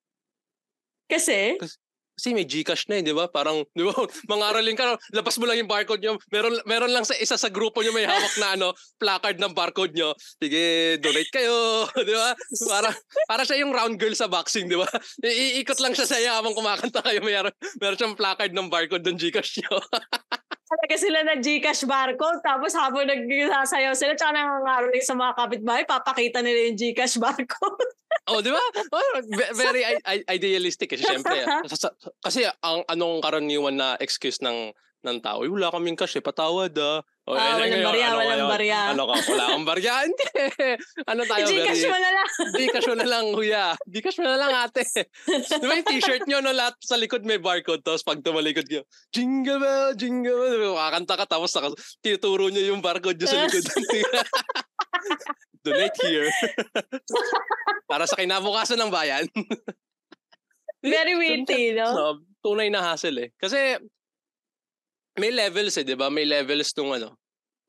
Kasi? 1.09 1.57
Kasi 1.57 1.86
may 2.33 2.45
Gcash 2.49 2.89
na 2.89 2.97
eh, 2.99 3.05
di 3.05 3.13
ba? 3.13 3.29
Parang, 3.29 3.61
di 3.77 3.85
ba, 3.85 3.93
mangaroling 4.31 4.73
ka, 4.73 4.97
labas 5.13 5.37
mo 5.37 5.45
lang 5.45 5.61
yung 5.61 5.69
barcode 5.69 6.01
nyo. 6.01 6.17
Meron, 6.33 6.57
meron 6.65 6.91
lang 6.91 7.05
sa 7.05 7.13
isa 7.17 7.37
sa 7.37 7.53
grupo 7.53 7.85
nyo 7.85 7.93
may 7.93 8.09
hawak 8.09 8.35
na 8.41 8.57
ano, 8.57 8.67
placard 8.97 9.37
ng 9.37 9.53
barcode 9.53 9.93
nyo. 9.93 10.17
Sige, 10.17 10.97
donate 10.97 11.29
kayo, 11.29 11.85
di 12.07 12.13
ba? 12.13 12.33
Para, 12.65 12.89
para 13.29 13.43
siya 13.45 13.61
yung 13.61 13.71
round 13.71 14.01
girl 14.01 14.17
sa 14.17 14.25
boxing, 14.25 14.65
di 14.65 14.77
ba? 14.77 14.89
Iikot 15.21 15.77
lang 15.77 15.93
siya 15.93 16.09
sa 16.09 16.17
iyo 16.17 16.33
habang 16.33 16.57
kumakanta 16.57 17.05
kayo. 17.05 17.21
Meron, 17.21 17.53
meron 17.77 17.97
siyang 17.97 18.17
placard 18.17 18.51
ng 18.51 18.67
barcode 18.71 19.05
ng 19.05 19.17
Gcash 19.17 19.61
nyo. 19.61 19.77
talaga 20.67 20.95
sila 20.99 21.19
na 21.23 21.39
Gcash 21.39 21.87
barcode. 21.87 22.43
Tapos 22.43 22.75
habang 22.75 23.07
nagsasayaw 23.07 23.95
sila, 23.95 24.13
tsaka 24.13 24.35
nangangaroling 24.35 25.05
sa 25.05 25.15
mga 25.15 25.33
kapitbahay, 25.39 25.83
papakita 25.87 26.43
nila 26.43 26.67
yung 26.67 26.77
Gcash 26.77 27.17
barcode. 27.17 27.91
oh, 28.29 28.43
di 28.43 28.51
ba? 28.51 28.59
Oh, 28.91 29.23
very 29.55 29.87
idealistic 30.27 30.91
kasi 30.91 31.07
syempre. 31.07 31.39
Kasi 32.27 32.43
ang 32.59 32.83
anong 32.91 33.23
karaniwan 33.23 33.75
na 33.79 33.95
excuse 34.03 34.43
ng 34.43 34.75
ng 35.07 35.23
tao, 35.23 35.47
eh, 35.47 35.49
wala 35.49 35.71
kaming 35.71 35.95
cash 35.95 36.19
eh, 36.19 36.23
patawad 36.23 36.75
ah. 36.75 36.99
O, 37.27 37.35
ah, 37.35 37.59
eh, 37.59 37.59
walang 37.59 37.71
ngayon, 37.75 37.87
barya, 37.87 38.07
ano 38.07 38.17
walang 38.23 38.51
barya. 38.51 38.79
Ano 38.95 39.03
ka, 39.03 39.15
wala 39.19 39.45
kang 39.51 39.67
barya? 39.67 39.93
Hindi. 40.07 40.25
ano 41.03 41.21
tayo? 41.27 41.43
Gcash 41.43 41.83
mo 41.83 41.97
na 41.99 42.11
lang. 42.15 42.27
Gcash 42.59 42.87
mo 42.87 42.95
na 42.95 43.07
lang, 43.07 43.25
kuya. 43.35 43.65
Gcash 43.83 44.19
mo 44.23 44.27
na 44.31 44.37
lang, 44.39 44.51
ate. 44.55 44.83
Di 44.87 45.65
ba 45.67 45.73
yung 45.75 45.87
t-shirt 45.91 46.23
nyo, 46.23 46.39
no, 46.39 46.55
lahat 46.55 46.79
sa 46.79 46.95
likod 46.95 47.27
may 47.27 47.35
barcode, 47.35 47.83
tapos 47.83 48.07
pag 48.07 48.23
tumalikod 48.23 48.67
nyo, 48.71 48.87
jingle 49.11 49.59
bell, 49.59 49.91
jingle 49.99 50.39
bell, 50.39 50.79
kakanta 50.79 51.19
ka, 51.19 51.25
tapos 51.27 51.51
naka, 51.51 51.75
tinuturo 51.99 52.47
nyo 52.47 52.63
yung 52.63 52.79
barcode 52.79 53.19
nyo 53.19 53.27
sa 53.27 53.43
likod. 53.43 53.63
Donate 55.67 55.99
here. 56.07 56.31
Para 57.91 58.07
sa 58.07 58.15
kinabukasan 58.15 58.79
ng 58.79 58.91
bayan. 58.91 59.27
Very 60.79 61.19
witty, 61.19 61.75
no? 61.75 61.91
So, 61.91 62.03
tunay 62.39 62.71
na 62.71 62.87
hassle 62.87 63.19
eh. 63.19 63.29
Kasi 63.35 63.75
may 65.17 65.33
levels 65.33 65.73
eh, 65.81 65.85
'di 65.85 65.97
ba? 65.97 66.13
May 66.13 66.29
levels 66.29 66.71
nung 66.77 66.93
ano, 66.93 67.17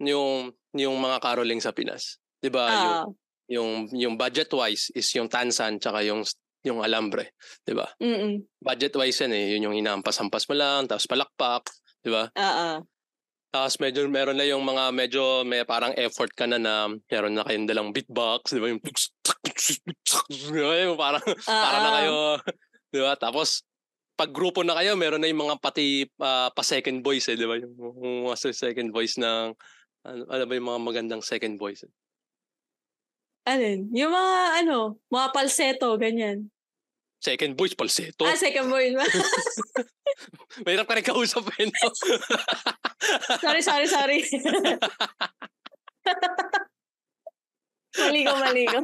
yung 0.01 0.53
yung 0.77 0.97
mga 1.01 1.19
caroling 1.19 1.61
sa 1.61 1.73
Pinas. 1.73 2.21
'Di 2.39 2.53
ba? 2.53 2.65
Uh. 2.69 2.79
Yung 2.79 3.17
yung 3.49 3.71
yung 3.97 4.15
budget 4.21 4.53
wise 4.53 4.93
is 4.93 5.09
yung 5.17 5.27
tansan 5.27 5.81
tsaka 5.81 6.05
yung 6.05 6.23
yung 6.63 6.85
alambre, 6.85 7.33
'di 7.65 7.73
ba? 7.73 7.89
Mm. 7.99 8.45
Budget 8.61 8.95
wise 9.01 9.25
yan 9.25 9.33
eh, 9.33 9.57
yun 9.57 9.71
yung 9.71 9.77
inaampas-ampas 9.79 10.45
mo 10.53 10.55
lang, 10.55 10.85
tapos 10.85 11.09
palakpak, 11.09 11.65
'di 12.05 12.11
ba? 12.13 12.29
Oo. 12.29 12.85
Tapos 13.49 13.81
medyo 13.81 14.05
meron 14.13 14.37
na 14.37 14.45
yung 14.45 14.61
mga 14.61 14.93
medyo 14.93 15.41
may 15.49 15.65
parang 15.65 15.97
effort 15.97 16.29
ka 16.37 16.45
na 16.45 16.61
na 16.61 16.93
meron 17.09 17.33
na 17.33 17.49
kayong 17.49 17.65
dalang 17.65 17.97
beatbox, 17.97 18.53
'di 18.53 18.61
ba? 18.61 18.69
Yung 18.69 18.83
parang 21.01 21.25
uh-uh. 21.25 21.49
para 21.49 21.77
na 21.81 21.91
kayo, 21.97 22.17
'di 22.93 23.01
ba? 23.01 23.17
Tapos 23.17 23.65
pag 24.19 24.35
grupo 24.35 24.67
na 24.67 24.75
kayo, 24.75 24.99
meron 24.99 25.23
na 25.23 25.31
yung 25.31 25.47
mga 25.47 25.63
pati 25.63 26.03
uh, 26.19 26.51
pa 26.51 26.63
second 26.67 27.07
voice 27.07 27.31
eh, 27.31 27.39
di 27.39 27.47
ba? 27.47 27.55
Yung, 27.55 27.71
yung 27.79 28.27
mga 28.27 28.51
second 28.51 28.91
voice 28.91 29.15
ng, 29.15 29.55
ano, 30.03 30.23
ano 30.27 30.43
ba 30.43 30.53
yung 30.59 30.69
mga 30.75 30.83
magandang 30.83 31.23
second 31.23 31.55
voice? 31.55 31.87
Eh? 31.87 31.93
Alin? 33.47 33.87
Yung 33.95 34.11
mga 34.11 34.35
ano, 34.67 34.99
mga 35.07 35.29
palseto, 35.31 35.95
ganyan. 35.95 36.51
Second 37.23 37.55
voice, 37.55 37.79
palseto. 37.79 38.27
Ah, 38.27 38.35
second 38.35 38.67
voice. 38.67 38.99
Mahirap 40.67 40.91
ka 40.91 40.99
rin 40.99 41.07
kausap 41.07 41.47
eh, 41.55 41.71
no? 41.71 41.91
sorry, 43.39 43.63
sorry, 43.63 43.87
sorry. 43.87 44.19
Maligo, 47.99 48.35
maligo. 48.39 48.81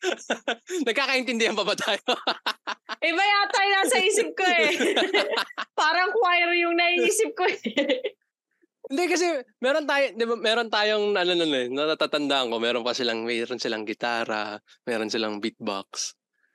Nagkakaintindihan 0.88 1.56
pa 1.56 1.64
ba 1.64 1.74
tayo? 1.76 2.00
Iba 3.08 3.22
yata 3.22 3.58
yung 3.60 3.76
nasa 3.76 3.98
isip 4.00 4.28
ko 4.32 4.44
eh. 4.46 4.72
Parang 5.80 6.10
choir 6.16 6.50
yung 6.56 6.76
naiisip 6.78 7.36
ko 7.36 7.44
eh. 7.46 7.58
Hindi 8.92 9.04
kasi 9.08 9.26
meron 9.62 9.86
tayo, 9.88 10.04
di 10.12 10.24
ba, 10.26 10.34
meron 10.36 10.68
tayong 10.68 11.16
ano 11.16 11.30
ano 11.32 11.44
eh, 11.56 11.68
natatandaan 11.70 12.52
ko, 12.52 12.56
meron 12.60 12.84
pa 12.84 12.92
silang 12.92 13.24
meron 13.24 13.56
silang 13.56 13.88
gitara, 13.88 14.60
meron 14.84 15.08
silang 15.08 15.40
beatbox. 15.40 16.12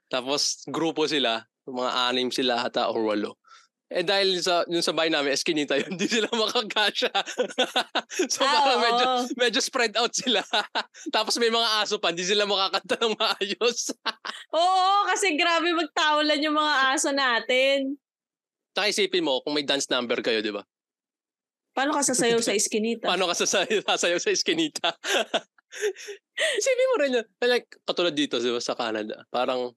Tapos 0.07 0.63
grupo 0.69 1.09
sila, 1.09 1.41
mga 1.67 1.91
anim 2.11 2.29
sila 2.29 2.63
ata 2.63 2.87
or 2.93 3.03
walo. 3.03 3.41
Eh 3.87 4.03
dahil 4.03 4.43
sa 4.43 4.67
yung 4.67 4.83
sa 4.83 4.91
bahay 4.91 5.07
namin, 5.07 5.31
eskinita 5.31 5.79
yun, 5.79 5.87
hindi 5.95 6.11
sila 6.11 6.27
makakasya. 6.27 7.11
so 8.33 8.43
ah, 8.43 8.51
parang 8.51 8.81
medyo, 8.83 9.05
medyo 9.39 9.59
spread 9.63 9.95
out 9.95 10.11
sila. 10.11 10.43
Tapos 11.15 11.39
may 11.39 11.47
mga 11.47 11.67
aso 11.79 11.95
pa, 11.95 12.11
hindi 12.11 12.27
sila 12.27 12.43
makakanta 12.43 12.99
ng 12.99 13.15
maayos. 13.15 13.95
oo, 14.51 14.91
kasi 15.07 15.39
grabe 15.39 15.71
magtawalan 15.71 16.43
yung 16.43 16.59
mga 16.59 16.75
aso 16.91 17.15
natin. 17.15 17.95
Tsaka 18.75 18.91
isipin 18.91 19.23
mo, 19.23 19.39
kung 19.39 19.55
may 19.55 19.63
dance 19.63 19.87
number 19.87 20.19
kayo, 20.19 20.43
di 20.43 20.51
ba? 20.51 20.67
Paano 21.71 21.95
ka 21.95 22.03
sasayaw 22.03 22.43
sa 22.43 22.51
eskinita? 22.51 23.07
Paano 23.07 23.31
ka 23.31 23.39
sasayaw, 23.39 23.87
sasayaw 23.87 24.19
sa 24.19 24.35
eskinita? 24.35 24.89
isipin 26.59 26.89
mo 26.91 26.95
rin 26.99 27.17
yun. 27.23 27.27
Like, 27.39 27.71
katulad 27.87 28.11
dito, 28.11 28.35
di 28.43 28.51
ba, 28.51 28.59
sa 28.59 28.75
Canada. 28.75 29.23
Parang 29.31 29.71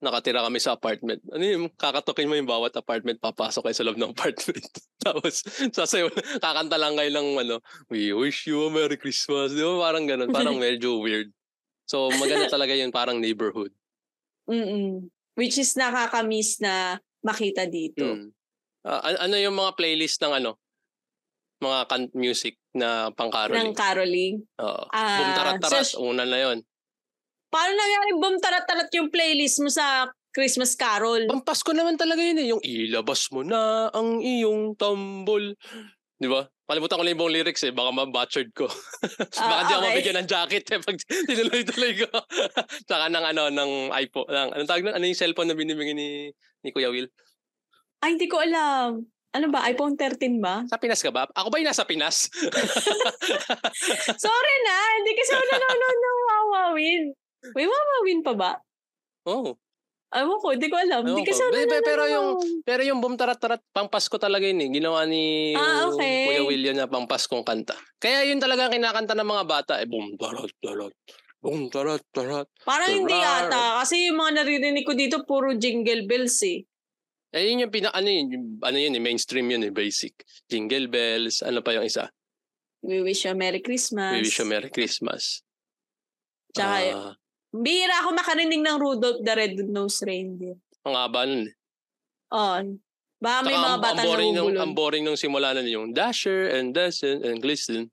nakatira 0.00 0.44
kami 0.44 0.60
sa 0.60 0.76
apartment. 0.76 1.24
Ano 1.32 1.44
yung 1.44 1.66
kakatukin 1.72 2.28
mo 2.28 2.36
yung 2.36 2.48
bawat 2.48 2.76
apartment, 2.76 3.16
papasok 3.16 3.68
kayo 3.68 3.76
sa 3.76 3.84
loob 3.86 3.96
ng 3.96 4.12
apartment. 4.16 4.68
Tapos, 5.00 5.40
sasayo, 5.72 6.12
kakanta 6.40 6.76
lang 6.76 6.94
kayo 7.00 7.10
ng 7.16 7.28
ano, 7.40 7.56
we 7.88 8.12
wish 8.12 8.44
you 8.44 8.68
a 8.68 8.70
Merry 8.72 9.00
Christmas. 9.00 9.56
Di 9.56 9.64
ba? 9.64 9.88
Parang 9.88 10.04
ganun. 10.04 10.28
Parang 10.28 10.60
medyo 10.60 11.00
weird. 11.00 11.32
So, 11.88 12.12
maganda 12.18 12.50
talaga 12.50 12.76
yun, 12.76 12.92
parang 12.92 13.22
neighborhood. 13.22 13.72
Mm-mm. 14.50 15.08
Which 15.38 15.56
is 15.56 15.78
nakakamiss 15.78 16.60
na 16.60 17.00
makita 17.24 17.64
dito. 17.64 18.04
Mm. 18.04 18.28
Uh, 18.86 19.00
ano 19.18 19.34
yung 19.40 19.56
mga 19.56 19.74
playlist 19.74 20.20
ng 20.22 20.34
ano? 20.44 20.60
Mga 21.58 21.78
kan- 21.88 22.12
music 22.12 22.60
na 22.76 23.10
pang-caroling? 23.16 23.72
Ng 23.72 23.74
caroling? 23.74 24.34
Oo. 24.60 24.84
Uh, 24.92 25.18
Boom 25.18 25.30
tarat-tarat, 25.32 25.88
so, 25.88 26.04
una 26.04 26.28
na 26.28 26.38
yon 26.38 26.58
Paano 27.56 27.72
nangyari 27.72 28.12
boom 28.20 28.36
tarat-tarat 28.36 28.92
yung 29.00 29.08
playlist 29.08 29.64
mo 29.64 29.72
sa 29.72 30.12
Christmas 30.36 30.76
Carol? 30.76 31.24
Pampasko 31.24 31.72
naman 31.72 31.96
talaga 31.96 32.20
yun 32.20 32.36
eh. 32.36 32.52
Yung 32.52 32.60
ilabas 32.60 33.32
mo 33.32 33.40
na 33.40 33.88
ang 33.96 34.20
iyong 34.20 34.76
tambol. 34.76 35.56
Di 36.20 36.28
ba? 36.28 36.44
Kalimutan 36.68 37.00
ko 37.00 37.02
lang 37.08 37.16
yung 37.16 37.32
lyrics 37.32 37.64
eh. 37.64 37.72
Baka 37.72 37.96
ma-butchered 37.96 38.52
ko. 38.52 38.68
Baka 39.40 39.56
uh, 39.56 39.64
di 39.64 39.72
ako 39.72 39.82
mabigyan 39.88 40.20
ng 40.20 40.28
jacket 40.28 40.68
eh. 40.68 40.84
Pag 40.84 41.00
tinuloy-tuloy 41.32 41.92
ko. 42.04 42.12
Tsaka 42.92 43.08
ng 43.08 43.24
ano, 43.24 43.48
ng 43.48 43.70
iPhone. 44.04 44.28
Ng, 44.28 44.48
anong 44.52 44.68
tawag 44.68 44.84
na? 44.84 44.92
Ano 45.00 45.08
yung 45.08 45.16
cellphone 45.16 45.48
na 45.48 45.56
binibigyan 45.56 45.96
ni, 45.96 46.36
ni 46.60 46.68
Kuya 46.76 46.92
Will? 46.92 47.08
Ay, 48.04 48.20
hindi 48.20 48.28
ko 48.28 48.36
alam. 48.44 49.00
Ano 49.32 49.46
ba? 49.48 49.64
iPhone 49.64 49.96
13 49.96 50.44
ba? 50.44 50.68
Sa 50.68 50.76
Pinas 50.76 51.00
ka 51.00 51.08
ba? 51.08 51.24
Ako 51.32 51.48
ba 51.48 51.56
yung 51.56 51.72
nasa 51.72 51.88
Pinas? 51.88 52.28
Sorry 54.28 54.56
na. 54.68 54.76
Hindi 55.00 55.12
kasi 55.16 55.32
ako 55.32 55.44
nanonood 55.56 55.98
ng 56.04 56.18
Wawawin. 56.28 57.04
May 57.54 57.66
Mama 57.68 57.96
Win 58.02 58.20
pa 58.24 58.32
ba? 58.34 58.52
Oo. 59.28 59.52
Oh. 59.52 59.54
Ewan 60.16 60.38
ko, 60.38 60.54
hindi 60.54 60.70
ko 60.70 60.78
alam. 60.78 61.02
Hindi 61.02 61.26
kasi 61.26 61.42
ano, 61.42 61.52
pero, 61.66 61.82
pero 61.82 62.04
yung 62.06 62.28
pero 62.62 62.82
yung 62.86 63.02
Boom 63.02 63.18
Tarat 63.18 63.42
Tarat 63.42 63.60
pang 63.74 63.90
Pasko 63.90 64.14
talaga 64.16 64.46
yun 64.46 64.62
eh. 64.62 64.70
Ginawa 64.70 65.02
ni 65.02 65.52
ah, 65.58 65.90
okay. 65.90 66.30
Kuya 66.30 66.42
William 66.46 66.78
na 66.78 66.86
pang 66.86 67.10
Paskong 67.10 67.42
kanta. 67.42 67.74
Kaya 67.98 68.22
yun 68.22 68.38
talaga 68.38 68.70
kinakanta 68.70 69.18
ng 69.18 69.28
mga 69.28 69.44
bata 69.44 69.72
eh 69.82 69.90
Boom 69.90 70.14
Tarat 70.14 70.54
Tarat. 70.62 70.94
Boom 71.42 71.68
Tarat 71.68 72.06
Tarat. 72.14 72.48
Parang 72.62 72.94
hindi 72.94 73.12
yata 73.12 73.82
kasi 73.82 74.06
yung 74.06 74.22
mga 74.22 74.46
naririnig 74.46 74.86
ko 74.86 74.94
dito 74.94 75.26
puro 75.26 75.52
jingle 75.58 76.06
bells 76.06 76.38
eh. 76.46 76.62
Eh 77.34 77.50
yun 77.50 77.66
yung 77.66 77.74
pina 77.74 77.90
ano 77.90 78.06
yun, 78.06 78.26
yung, 78.30 78.46
ano 78.62 78.78
yun 78.78 78.94
eh, 78.94 79.02
mainstream 79.02 79.50
yun 79.50 79.66
eh, 79.66 79.74
basic. 79.74 80.22
Jingle 80.46 80.86
bells, 80.86 81.42
ano 81.42 81.60
pa 81.66 81.74
yung 81.74 81.84
isa? 81.84 82.08
We 82.80 83.02
wish 83.02 83.26
you 83.26 83.34
a 83.34 83.36
Merry 83.36 83.60
Christmas. 83.60 84.14
We 84.16 84.24
wish 84.24 84.38
you 84.38 84.46
a 84.46 84.48
Merry 84.48 84.70
Christmas. 84.70 85.42
Tsaka 86.54 86.76
uh, 86.94 87.12
Bihira 87.56 88.00
ako 88.00 88.12
makarinig 88.12 88.60
ng 88.60 88.76
Rudolph 88.76 89.20
the 89.20 89.32
Red-Nosed 89.32 90.02
Reindeer. 90.02 90.56
Ang 90.82 90.94
haba 90.94 91.24
nun. 91.24 91.48
eh. 91.48 91.54
Oh. 92.30 92.58
Baka 93.16 93.38
may 93.42 93.56
Saka 93.56 93.64
mga 93.64 93.78
bata 93.80 94.00
na 94.02 94.12
nung, 94.12 94.52
ubulon. 94.52 94.60
ang 94.60 94.72
boring 94.72 95.02
nung 95.02 95.16
simula 95.16 95.50
na 95.50 95.64
yung 95.64 95.90
Dasher 95.90 96.52
and 96.52 96.70
Dasher 96.70 97.16
and 97.16 97.40
Glisten. 97.40 97.88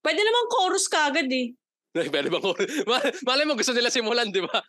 Pwede 0.00 0.22
naman 0.22 0.44
chorus 0.46 0.86
kagad 0.86 1.26
eh. 1.26 1.50
Pwede 2.14 2.30
bang 2.30 2.44
Ma- 2.90 3.02
Malay 3.26 3.42
mo 3.42 3.58
gusto 3.58 3.72
nila 3.72 3.90
simulan, 3.90 4.30
di 4.30 4.38
ba? 4.38 4.62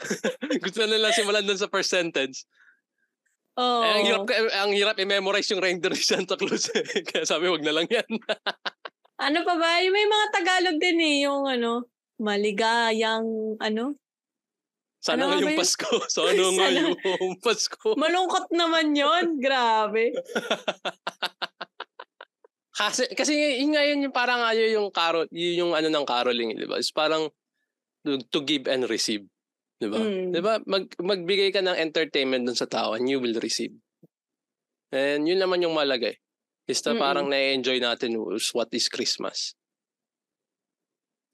gusto 0.64 0.86
nila 0.86 1.10
simulan 1.10 1.42
dun 1.42 1.58
sa 1.58 1.66
first 1.66 1.90
sentence. 1.90 2.46
Oh. 3.56 3.80
Eh, 3.82 3.90
ang 3.90 4.04
hirap, 4.04 4.22
ang 4.52 4.70
hirap 4.70 4.96
i-memorize 4.96 5.48
yung 5.48 5.64
reindeer 5.64 5.90
ni 5.90 5.98
Santa 5.98 6.36
Claus. 6.36 6.68
eh. 6.70 6.84
Kaya 7.02 7.24
sabi, 7.24 7.48
wag 7.48 7.64
na 7.64 7.72
lang 7.72 7.88
yan. 7.88 8.06
Ano 9.16 9.38
pa 9.42 9.54
ba? 9.56 9.80
Yung 9.80 9.90
May 9.90 10.04
mga 10.04 10.26
Tagalog 10.30 10.76
din 10.76 10.98
eh. 11.00 11.16
Yung 11.24 11.48
ano, 11.48 11.88
maligayang 12.20 13.56
ano. 13.60 13.96
Sana 15.00 15.28
Ano 15.28 15.38
ngayong 15.38 15.54
yun? 15.54 15.60
Pasko. 15.60 15.90
Sana 16.12 16.32
Sana- 16.34 16.54
ngayong 16.56 17.36
Pasko. 17.44 17.88
Malungkot 17.94 18.50
naman 18.50 18.96
yon 18.96 19.38
Grabe. 19.38 20.16
Kasi, 22.76 23.08
kasi 23.16 23.32
yun 23.56 23.72
nga 23.72 23.82
yun 23.88 24.04
yung 24.04 24.12
parang 24.12 24.44
ayo 24.44 24.68
yung 24.68 24.92
carol, 24.92 25.24
yun 25.32 25.64
yung 25.64 25.72
ano 25.72 25.88
ng 25.88 26.04
caroling, 26.04 26.52
di 26.52 26.68
ba? 26.68 26.76
It's 26.76 26.92
parang 26.92 27.32
to, 28.04 28.40
give 28.44 28.68
and 28.68 28.84
receive. 28.84 29.24
Di 29.80 29.88
ba? 29.88 29.96
Mm. 29.96 30.28
Di 30.36 30.40
ba? 30.44 30.60
Mag, 30.68 30.92
magbigay 31.00 31.56
ka 31.56 31.64
ng 31.64 31.72
entertainment 31.72 32.44
dun 32.44 32.58
sa 32.58 32.68
tao 32.68 32.92
and 32.92 33.08
you 33.08 33.16
will 33.16 33.32
receive. 33.40 33.72
And 34.92 35.24
yun 35.24 35.40
naman 35.40 35.64
yung 35.64 35.72
malagay. 35.72 36.20
Is 36.66 36.82
na 36.82 36.98
parang 36.98 37.30
na-enjoy 37.30 37.78
natin 37.78 38.18
is 38.34 38.50
what 38.50 38.66
is 38.74 38.90
Christmas. 38.90 39.54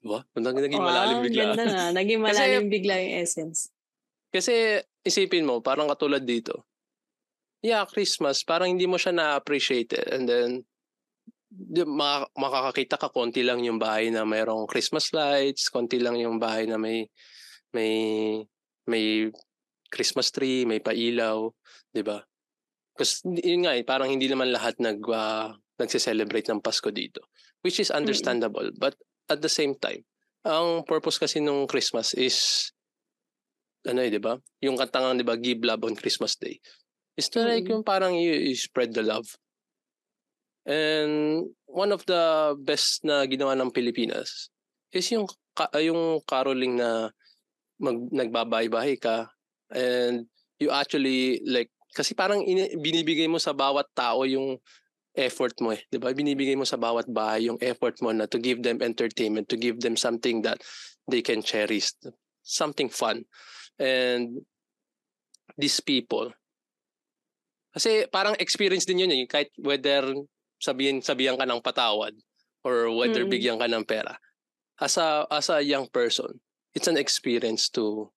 Diba? 0.03 0.19
Naging, 0.35 0.63
naging 0.67 0.83
Wow, 0.83 0.89
malalim 0.91 1.17
bigla. 1.23 1.43
Ganda 1.47 1.63
na. 1.63 1.83
Naging 2.03 2.19
Kasi- 2.19 2.27
malalim 2.27 2.65
bigla 2.67 2.93
yung 2.99 3.13
essence. 3.23 3.71
Kasi 4.33 4.83
isipin 5.05 5.47
mo, 5.47 5.63
parang 5.63 5.87
katulad 5.87 6.19
dito. 6.27 6.67
Yeah, 7.63 7.87
Christmas, 7.87 8.43
parang 8.43 8.75
hindi 8.75 8.83
mo 8.83 8.99
siya 8.99 9.15
na-appreciate 9.15 9.95
it. 9.95 10.11
And 10.11 10.27
then, 10.27 10.49
di, 11.47 11.87
maka- 11.87 12.27
makakakita 12.35 12.99
ka, 12.99 13.07
konti 13.07 13.47
lang 13.47 13.63
yung 13.63 13.79
bahay 13.79 14.11
na 14.11 14.27
mayroong 14.27 14.67
Christmas 14.67 15.15
lights, 15.15 15.71
konti 15.71 16.03
lang 16.03 16.19
yung 16.19 16.43
bahay 16.43 16.67
na 16.67 16.75
may 16.75 17.07
may 17.71 17.93
may 18.83 19.31
Christmas 19.87 20.33
tree, 20.33 20.67
may 20.67 20.83
pailaw, 20.83 21.47
di 21.93 22.03
ba? 22.03 22.19
Kasi 22.93 23.23
yun 23.39 23.63
nga 23.63 23.77
eh, 23.77 23.85
parang 23.87 24.09
hindi 24.11 24.27
naman 24.27 24.51
lahat 24.51 24.77
nag, 24.81 24.99
uh, 25.05 25.53
nagse-celebrate 25.79 26.49
ng 26.49 26.61
Pasko 26.61 26.89
dito. 26.91 27.29
Which 27.63 27.79
is 27.79 27.89
understandable. 27.93 28.69
But 28.75 28.97
at 29.29 29.39
the 29.39 29.51
same 29.51 29.75
time, 29.79 30.03
ang 30.43 30.83
purpose 30.83 31.19
kasi 31.19 31.39
nung 31.39 31.67
Christmas 31.67 32.11
is 32.13 32.69
ano 33.83 33.99
eh, 33.99 34.11
di 34.11 34.19
ba? 34.19 34.39
Yung 34.63 34.79
kantangan, 34.79 35.19
di 35.19 35.27
ba, 35.27 35.35
give 35.35 35.59
love 35.63 35.83
on 35.83 35.95
Christmas 35.95 36.39
Day. 36.39 36.55
Is 37.19 37.27
to 37.35 37.43
like 37.43 37.67
yung 37.67 37.83
parang 37.83 38.15
you, 38.15 38.31
you 38.31 38.55
spread 38.55 38.95
the 38.95 39.03
love. 39.03 39.27
And 40.63 41.45
one 41.67 41.91
of 41.91 42.07
the 42.07 42.55
best 42.55 43.03
na 43.03 43.27
ginawa 43.27 43.59
ng 43.59 43.75
Pilipinas 43.75 44.47
is 44.95 45.05
yung 45.11 45.27
ka, 45.51 45.67
yung 45.77 46.23
caroling 46.23 46.79
na 46.79 47.11
mag, 47.83 47.99
nagbabahay-bahay 48.09 48.95
ka 48.95 49.27
and 49.75 50.25
you 50.57 50.71
actually 50.71 51.43
like 51.43 51.67
kasi 51.93 52.15
parang 52.15 52.41
ini, 52.41 52.73
binibigay 52.79 53.27
mo 53.27 53.37
sa 53.37 53.53
bawat 53.53 53.85
tao 53.93 54.23
yung 54.25 54.57
effort 55.13 55.53
mo 55.61 55.73
eh, 55.73 55.81
'di 55.89 56.01
ba? 56.01 56.13
Binibigay 56.13 56.57
mo 56.57 56.65
sa 56.65 56.77
bawat 56.77 57.05
bahay 57.09 57.49
yung 57.49 57.61
effort 57.61 57.97
mo 58.01 58.09
na 58.09 58.25
to 58.25 58.41
give 58.41 58.61
them 58.65 58.81
entertainment, 58.81 59.49
to 59.49 59.57
give 59.57 59.79
them 59.81 59.93
something 59.93 60.41
that 60.41 60.61
they 61.05 61.21
can 61.21 61.45
cherish, 61.45 61.93
something 62.41 62.89
fun. 62.89 63.25
And 63.77 64.41
these 65.57 65.77
people 65.81 66.33
kasi 67.73 68.05
parang 68.13 68.37
experience 68.37 68.85
din 68.85 69.01
yun 69.01 69.13
eh, 69.13 69.25
kahit 69.25 69.49
whether 69.57 70.05
sabihin 70.61 71.01
sabihan 71.01 71.37
ka 71.37 71.45
ng 71.49 71.61
patawad 71.65 72.13
or 72.61 72.93
whether 72.93 73.25
Mm. 73.25 73.31
bigyan 73.33 73.57
ka 73.57 73.65
ng 73.65 73.83
pera. 73.83 74.13
As 74.77 74.97
a 74.97 75.25
as 75.29 75.49
a 75.49 75.61
young 75.61 75.89
person, 75.89 76.37
it's 76.77 76.89
an 76.89 76.97
experience 76.97 77.69
to 77.73 78.09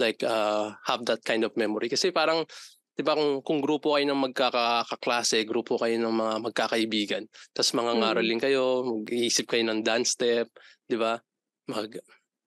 like 0.00 0.20
uh 0.24 0.72
have 0.88 1.04
that 1.04 1.20
kind 1.24 1.44
of 1.44 1.52
memory 1.56 1.88
kasi 1.88 2.08
parang 2.12 2.44
'di 2.92 3.02
ba 3.02 3.16
kung 3.16 3.40
kung 3.40 3.60
grupo 3.64 3.96
kayo 3.96 4.04
ng 4.08 4.20
magkakaklase, 4.30 5.44
grupo 5.48 5.80
kayo 5.80 5.96
ng 5.96 6.12
mga 6.12 6.34
magkakaibigan, 6.44 7.24
tapos 7.56 7.72
mga 7.72 7.92
Mm. 7.96 8.00
ngaroling 8.04 8.40
kayo, 8.42 8.62
mag-iisip 8.84 9.48
kayo 9.48 9.64
ng 9.64 9.80
dance 9.80 10.12
step, 10.12 10.48
'di 10.88 10.96
ba? 11.00 11.16
Mag 11.72 11.88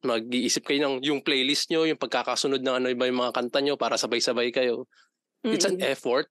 mag-iisip 0.05 0.61
kayo 0.69 0.85
ng 0.85 0.95
yung 1.01 1.25
playlist 1.25 1.73
nyo, 1.73 1.89
yung 1.89 1.97
pagkakasunod 1.97 2.61
ng 2.61 2.75
ano 2.77 2.87
iba 2.93 3.09
yung 3.09 3.25
mga 3.25 3.33
kanta 3.33 3.57
nyo 3.65 3.73
para 3.73 3.97
sabay-sabay 3.97 4.53
kayo. 4.53 4.85
It's 5.41 5.65
an 5.65 5.81
Mm-mm. 5.81 5.89
effort. 5.89 6.29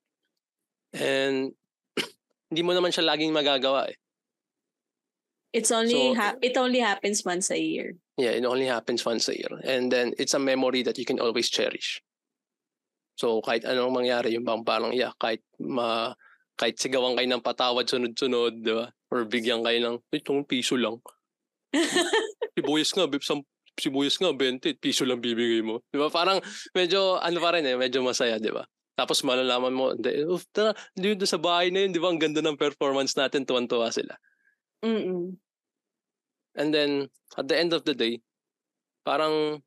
And 0.94 1.50
hindi 2.54 2.62
mo 2.62 2.70
naman 2.70 2.94
siya 2.94 3.02
laging 3.10 3.34
magagawa 3.34 3.90
eh. 3.90 3.98
It's 5.54 5.70
only 5.74 5.94
So- 5.94 6.14
ha- 6.18 6.38
it 6.42 6.54
only 6.54 6.78
happens 6.82 7.22
once 7.26 7.50
a 7.50 7.58
year. 7.58 7.94
Yeah, 8.14 8.34
it 8.34 8.46
only 8.46 8.66
happens 8.70 9.02
once 9.02 9.26
a 9.26 9.34
year. 9.34 9.50
And 9.66 9.90
then 9.90 10.14
it's 10.18 10.34
a 10.34 10.42
memory 10.42 10.82
that 10.86 10.98
you 10.98 11.06
can 11.06 11.18
always 11.18 11.50
cherish. 11.50 11.98
So 13.14 13.38
kahit 13.42 13.62
anong 13.66 13.94
mangyari, 13.94 14.34
yung 14.34 14.46
bang 14.46 14.66
parang 14.66 14.90
yeah, 14.90 15.14
kahit 15.18 15.42
ma 15.62 16.14
kahit 16.54 16.78
sigawan 16.78 17.18
kayo 17.18 17.28
ng 17.30 17.42
patawad 17.44 17.86
sunod-sunod, 17.86 18.62
di 18.62 18.72
ba? 18.74 18.86
Or 19.10 19.26
bigyan 19.26 19.66
kayo 19.66 19.78
ng, 19.82 19.96
ito 20.14 20.30
piso 20.46 20.78
lang. 20.78 21.02
Sibuyas 22.54 22.94
nga, 22.94 23.10
bib, 23.10 23.26
sam, 23.26 23.42
sibuyas 23.74 24.16
nga, 24.22 24.30
20, 24.30 24.78
piso 24.78 25.02
lang 25.02 25.18
bibigay 25.18 25.66
mo. 25.66 25.82
Di 25.90 25.98
ba? 25.98 26.06
Parang 26.10 26.38
medyo, 26.70 27.18
ano 27.18 27.38
pa 27.42 27.58
rin 27.58 27.66
eh, 27.66 27.74
medyo 27.74 28.06
masaya, 28.06 28.38
di 28.38 28.54
ba? 28.54 28.62
Tapos 28.94 29.26
malalaman 29.26 29.74
mo, 29.74 29.90
hindi, 29.90 30.22
"Uf, 30.22 30.46
tara, 30.54 30.70
dito 30.94 31.26
sa 31.26 31.42
bahay 31.42 31.74
na 31.74 31.82
yun, 31.82 31.90
di 31.90 31.98
ba? 31.98 32.14
Ang 32.14 32.22
ganda 32.22 32.38
ng 32.38 32.54
performance 32.54 33.18
natin, 33.18 33.42
tuwan-tuwa 33.42 33.90
sila. 33.90 34.14
Mm-mm. 34.86 35.34
And 36.54 36.70
then, 36.70 37.10
at 37.34 37.50
the 37.50 37.58
end 37.58 37.74
of 37.74 37.82
the 37.82 37.98
day, 37.98 38.22
parang 39.02 39.58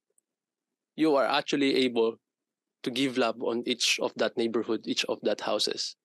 you 0.96 1.20
are 1.20 1.28
actually 1.28 1.84
able 1.84 2.16
to 2.88 2.92
give 2.96 3.20
love 3.20 3.36
on 3.44 3.68
each 3.68 4.00
of 4.00 4.16
that 4.16 4.40
neighborhood, 4.40 4.88
each 4.88 5.04
of 5.12 5.20
that 5.28 5.44
houses. 5.44 6.00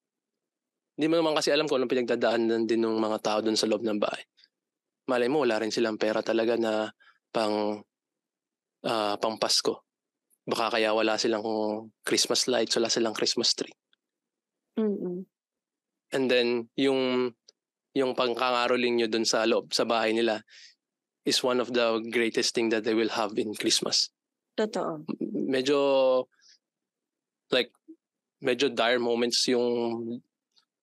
Hindi 0.98 1.14
mo 1.14 1.22
naman 1.22 1.38
kasi 1.38 1.54
alam 1.54 1.70
kung 1.70 1.78
anong 1.78 1.94
pinagdadaanan 1.94 2.66
din 2.66 2.82
ng 2.82 2.98
mga 2.98 3.18
tao 3.22 3.38
dun 3.38 3.54
sa 3.54 3.70
loob 3.70 3.86
ng 3.86 4.02
bahay. 4.02 4.26
Malay 5.06 5.30
mo, 5.30 5.46
wala 5.46 5.62
rin 5.62 5.70
silang 5.70 5.96
pera 5.96 6.26
talaga 6.26 6.58
na 6.58 6.90
pang, 7.30 7.78
ah, 8.82 9.14
pang 9.22 9.38
Pasko. 9.38 9.86
Baka 10.42 10.74
kaya 10.74 10.90
wala 10.90 11.14
silang 11.14 11.46
Christmas 12.02 12.50
lights, 12.50 12.74
wala 12.74 12.90
silang 12.90 13.14
Christmas 13.14 13.54
tree. 13.54 13.72
Mm-mm. 14.74 15.22
And 16.12 16.24
then, 16.28 16.66
yung 16.74 17.32
yung 17.92 18.16
pangkangaroling 18.16 19.00
nyo 19.00 19.08
dun 19.08 19.28
sa 19.28 19.44
loob, 19.44 19.72
sa 19.72 19.84
bahay 19.84 20.16
nila, 20.16 20.40
is 21.28 21.44
one 21.44 21.60
of 21.60 21.70
the 21.70 22.00
greatest 22.10 22.56
thing 22.56 22.72
that 22.72 22.82
they 22.82 22.96
will 22.96 23.12
have 23.12 23.36
in 23.38 23.54
Christmas. 23.54 24.10
Totoo. 24.56 25.06
Medyo, 25.32 25.78
like, 27.52 27.70
medyo 28.42 28.72
dire 28.72 28.98
moments 28.98 29.46
yung 29.46 30.18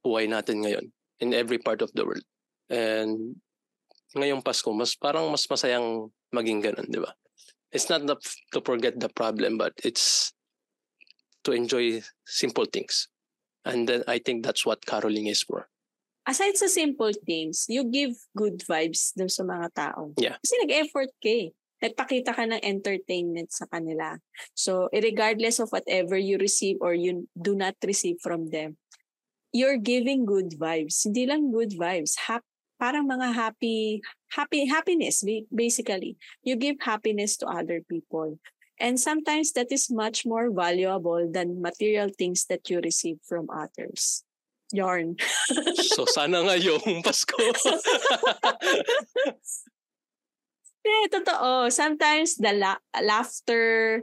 buhay 0.06 0.30
natin 0.30 0.64
ngayon 0.64 0.86
in 1.20 1.36
every 1.36 1.60
part 1.60 1.82
of 1.84 1.92
the 1.94 2.06
world. 2.06 2.24
And 2.72 3.36
ngayong 4.16 4.46
Pasko, 4.46 4.72
mas 4.72 4.96
parang 4.96 5.28
mas 5.30 5.46
masayang 5.46 6.10
maging 6.32 6.64
ganun, 6.64 6.88
di 6.88 7.02
ba? 7.04 7.12
It's 7.70 7.90
not 7.90 8.08
the, 8.08 8.18
to 8.54 8.62
forget 8.66 8.98
the 8.98 9.10
problem, 9.10 9.58
but 9.58 9.74
it's 9.84 10.34
to 11.44 11.52
enjoy 11.52 12.02
simple 12.26 12.66
things. 12.66 13.10
And 13.66 13.86
then 13.86 14.02
I 14.08 14.18
think 14.18 14.46
that's 14.46 14.66
what 14.66 14.86
caroling 14.86 15.28
is 15.28 15.44
for. 15.44 15.70
Aside 16.26 16.58
sa 16.58 16.68
simple 16.68 17.12
things, 17.26 17.66
you 17.70 17.86
give 17.86 18.14
good 18.38 18.62
vibes 18.66 19.14
dun 19.18 19.30
sa 19.30 19.44
mga 19.44 19.68
tao. 19.74 20.14
Yeah. 20.18 20.38
Kasi 20.42 20.56
nag-effort 20.62 21.12
ka 21.22 21.30
eh. 21.30 21.50
Nagpakita 21.80 22.36
ka 22.36 22.44
ng 22.44 22.60
entertainment 22.60 23.52
sa 23.52 23.66
kanila. 23.72 24.20
So, 24.54 24.92
regardless 24.92 25.64
of 25.64 25.72
whatever 25.72 26.20
you 26.20 26.36
receive 26.36 26.76
or 26.84 26.94
you 26.94 27.28
do 27.40 27.56
not 27.56 27.80
receive 27.84 28.20
from 28.20 28.52
them, 28.52 28.76
you're 29.52 29.80
giving 29.80 30.26
good 30.26 30.60
vibes. 30.60 31.06
Hindi 31.06 31.26
lang 31.26 31.52
good 31.52 31.74
vibes. 31.74 32.16
Hap- 32.28 32.48
parang 32.80 33.08
mga 33.08 33.36
happy, 33.36 34.02
happy, 34.32 34.68
happiness, 34.68 35.24
ba- 35.24 35.48
basically. 35.52 36.16
You 36.44 36.56
give 36.56 36.80
happiness 36.80 37.36
to 37.44 37.48
other 37.48 37.84
people. 37.84 38.40
And 38.80 38.96
sometimes 38.96 39.52
that 39.60 39.72
is 39.72 39.92
much 39.92 40.26
more 40.26 40.48
valuable 40.52 41.28
than 41.28 41.62
material 41.62 42.08
things 42.16 42.48
that 42.48 42.70
you 42.72 42.80
receive 42.80 43.20
from 43.28 43.52
others. 43.52 44.24
Yarn. 44.72 45.18
So 45.92 46.06
sana 46.06 46.46
ngayong 46.46 47.02
Pasko. 47.06 47.36
Eh, 50.90 51.06
totoo. 51.14 51.70
Sometimes 51.70 52.36
the 52.42 52.54
la- 52.58 52.82
laughter 52.98 54.02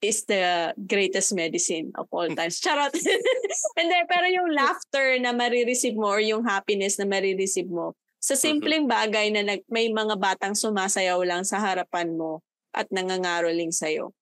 is 0.00 0.24
the 0.24 0.72
greatest 0.88 1.32
medicine 1.36 1.92
of 1.96 2.08
all 2.12 2.28
times. 2.32 2.60
Charot. 2.60 2.92
Hindi, 3.78 3.98
pero 4.08 4.26
yung 4.28 4.52
laughter 4.52 5.16
na 5.20 5.32
marireceive 5.32 5.96
mo 5.96 6.08
or 6.08 6.20
yung 6.24 6.44
happiness 6.44 6.96
na 6.96 7.04
marireceive 7.04 7.68
mo 7.68 7.92
Sa 8.20 8.36
simpleng 8.36 8.84
bagay 8.84 9.32
na 9.32 9.40
nag, 9.40 9.64
may 9.72 9.88
mga 9.88 10.20
batang 10.20 10.52
sumasayaw 10.52 11.24
lang 11.24 11.40
sa 11.40 11.56
harapan 11.56 12.12
mo 12.20 12.44
at 12.76 12.84
nangangaroling 12.92 13.72
sa'yo. 13.72 14.12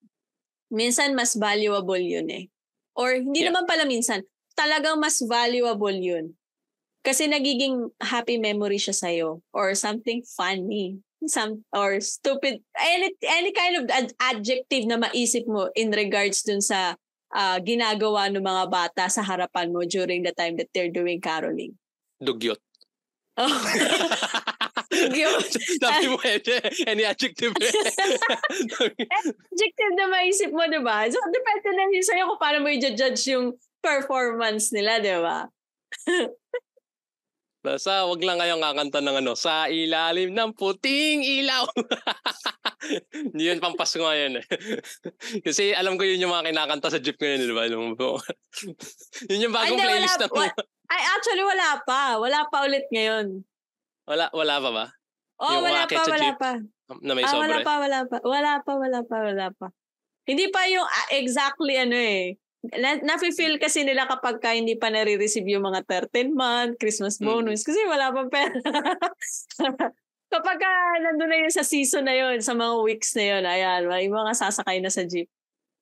Minsan 0.71 1.19
mas 1.19 1.35
valuable 1.35 1.99
yun 1.99 2.31
eh. 2.31 2.47
Or 2.95 3.19
hindi 3.19 3.43
Yeah. 3.43 3.51
naman 3.51 3.67
pala 3.67 3.83
minsan, 3.91 4.23
talagang 4.55 5.03
mas 5.03 5.19
valuable 5.19 5.99
yun. 5.99 6.39
Kasi 7.03 7.27
nagiging 7.27 7.91
happy 7.99 8.39
memory 8.39 8.79
siya 8.79 8.95
sa'yo. 8.95 9.43
Or 9.51 9.75
something 9.75 10.23
funny. 10.23 11.03
Some, 11.27 11.67
or 11.75 11.99
stupid. 11.99 12.63
Any, 12.79 13.11
any 13.27 13.51
kind 13.51 13.75
of 13.75 13.91
ad- 13.91 14.15
adjective 14.23 14.87
na 14.87 15.03
maisip 15.03 15.51
mo 15.51 15.67
in 15.75 15.91
regards 15.91 16.47
dun 16.47 16.63
sa 16.63 16.95
ah, 17.35 17.59
ginagawa 17.59 18.31
ng 18.31 18.45
mga 18.45 18.65
bata 18.71 19.05
sa 19.11 19.27
harapan 19.27 19.75
mo 19.75 19.83
during 19.83 20.23
the 20.23 20.33
time 20.33 20.55
that 20.57 20.71
they're 20.71 20.93
doing 20.93 21.19
caroling. 21.19 21.75
Dugyot. 22.23 22.63
Oh. 23.39 23.51
Dugyot. 24.95 25.51
Sabi 25.83 26.07
mo, 26.07 26.19
eh, 26.23 26.39
any 26.87 27.03
adjective. 27.03 27.55
eh. 27.59 27.71
adjective 29.51 29.95
na 29.95 30.07
maisip 30.11 30.51
mo, 30.55 30.67
di 30.71 30.81
ba? 30.83 31.07
So, 31.11 31.19
depende 31.31 31.69
na 31.75 31.87
rin 31.91 32.03
sa'yo 32.03 32.31
kung 32.35 32.41
paano 32.41 32.59
mo 32.63 32.71
i-judge 32.71 33.23
yung 33.31 33.59
performance 33.83 34.71
nila, 34.71 35.03
di 35.03 35.15
ba? 35.19 35.47
Basta 37.59 38.07
wag 38.07 38.23
lang 38.23 38.39
kayong 38.39 38.63
kakanta 38.63 39.03
ng 39.03 39.19
ano, 39.19 39.33
sa 39.35 39.67
ilalim 39.67 40.31
ng 40.31 40.55
puting 40.55 41.27
ilaw. 41.27 41.67
Hindi 43.35 43.51
yun 43.51 43.59
pampasko 43.59 43.99
ngayon 43.99 44.39
eh. 44.39 44.45
Kasi 45.47 45.75
alam 45.75 45.99
ko 45.99 46.07
yun 46.07 46.23
yung 46.23 46.31
mga 46.31 46.55
kinakanta 46.55 46.87
sa 46.87 47.03
jeep 47.03 47.19
ngayon, 47.19 47.43
di 47.43 47.55
ba? 47.55 47.67
Yun 49.31 49.43
yung 49.43 49.55
bagong 49.55 49.75
Ay, 49.75 49.87
playlist 49.91 50.23
wala, 50.23 50.31
na 50.31 50.39
wa- 50.39 50.67
Ay, 50.89 51.03
actually, 51.19 51.45
wala 51.45 51.69
pa. 51.83 52.01
Wala 52.23 52.41
pa 52.47 52.57
ulit 52.65 52.87
ngayon. 52.95 53.43
Wala, 54.07 54.31
wala 54.31 54.55
pa 54.63 54.71
ba? 54.71 54.87
Oh, 55.43 55.53
Yung 55.59 55.67
wala 55.67 55.83
pa, 55.85 56.03
wala 56.07 56.19
jeep, 56.23 56.39
pa. 56.39 56.53
Na 57.03 57.13
may 57.13 57.27
ah, 57.27 57.31
sobre? 57.31 57.43
wala 57.45 57.57
pa, 57.61 57.75
wala 57.79 57.99
pa. 58.07 58.17
Wala 58.23 58.53
pa, 58.63 58.73
wala 58.79 59.01
pa, 59.03 59.17
wala 59.21 59.47
pa. 59.53 59.67
Hindi 60.25 60.47
pa 60.55 60.63
yung 60.71 60.87
ah, 60.87 61.09
exactly 61.19 61.75
ano 61.75 61.99
eh. 61.99 62.39
Na, 62.59 62.99
nafe-feel 62.99 63.63
kasi 63.63 63.87
nila 63.87 64.11
kapag 64.11 64.43
ka 64.43 64.51
hindi 64.51 64.75
pa 64.75 64.91
nare-receive 64.91 65.47
yung 65.47 65.63
mga 65.63 65.87
13 65.87 66.35
month, 66.35 66.75
Christmas 66.83 67.23
Mm. 67.23 67.27
bonus, 67.31 67.63
kasi 67.63 67.79
wala 67.87 68.11
pang 68.11 68.27
pera. 68.27 68.51
kapag 70.35 70.59
ka 70.59 70.71
nandun 70.99 71.31
na 71.31 71.39
yun 71.39 71.55
sa 71.55 71.63
season 71.63 72.11
na 72.11 72.19
yun, 72.19 72.43
sa 72.43 72.59
mga 72.59 72.75
weeks 72.83 73.15
na 73.15 73.25
yun, 73.25 73.45
ayan, 73.47 73.87
may 73.87 74.11
mga 74.11 74.35
sasakay 74.35 74.83
na 74.83 74.91
sa 74.91 75.07
jeep. 75.07 75.31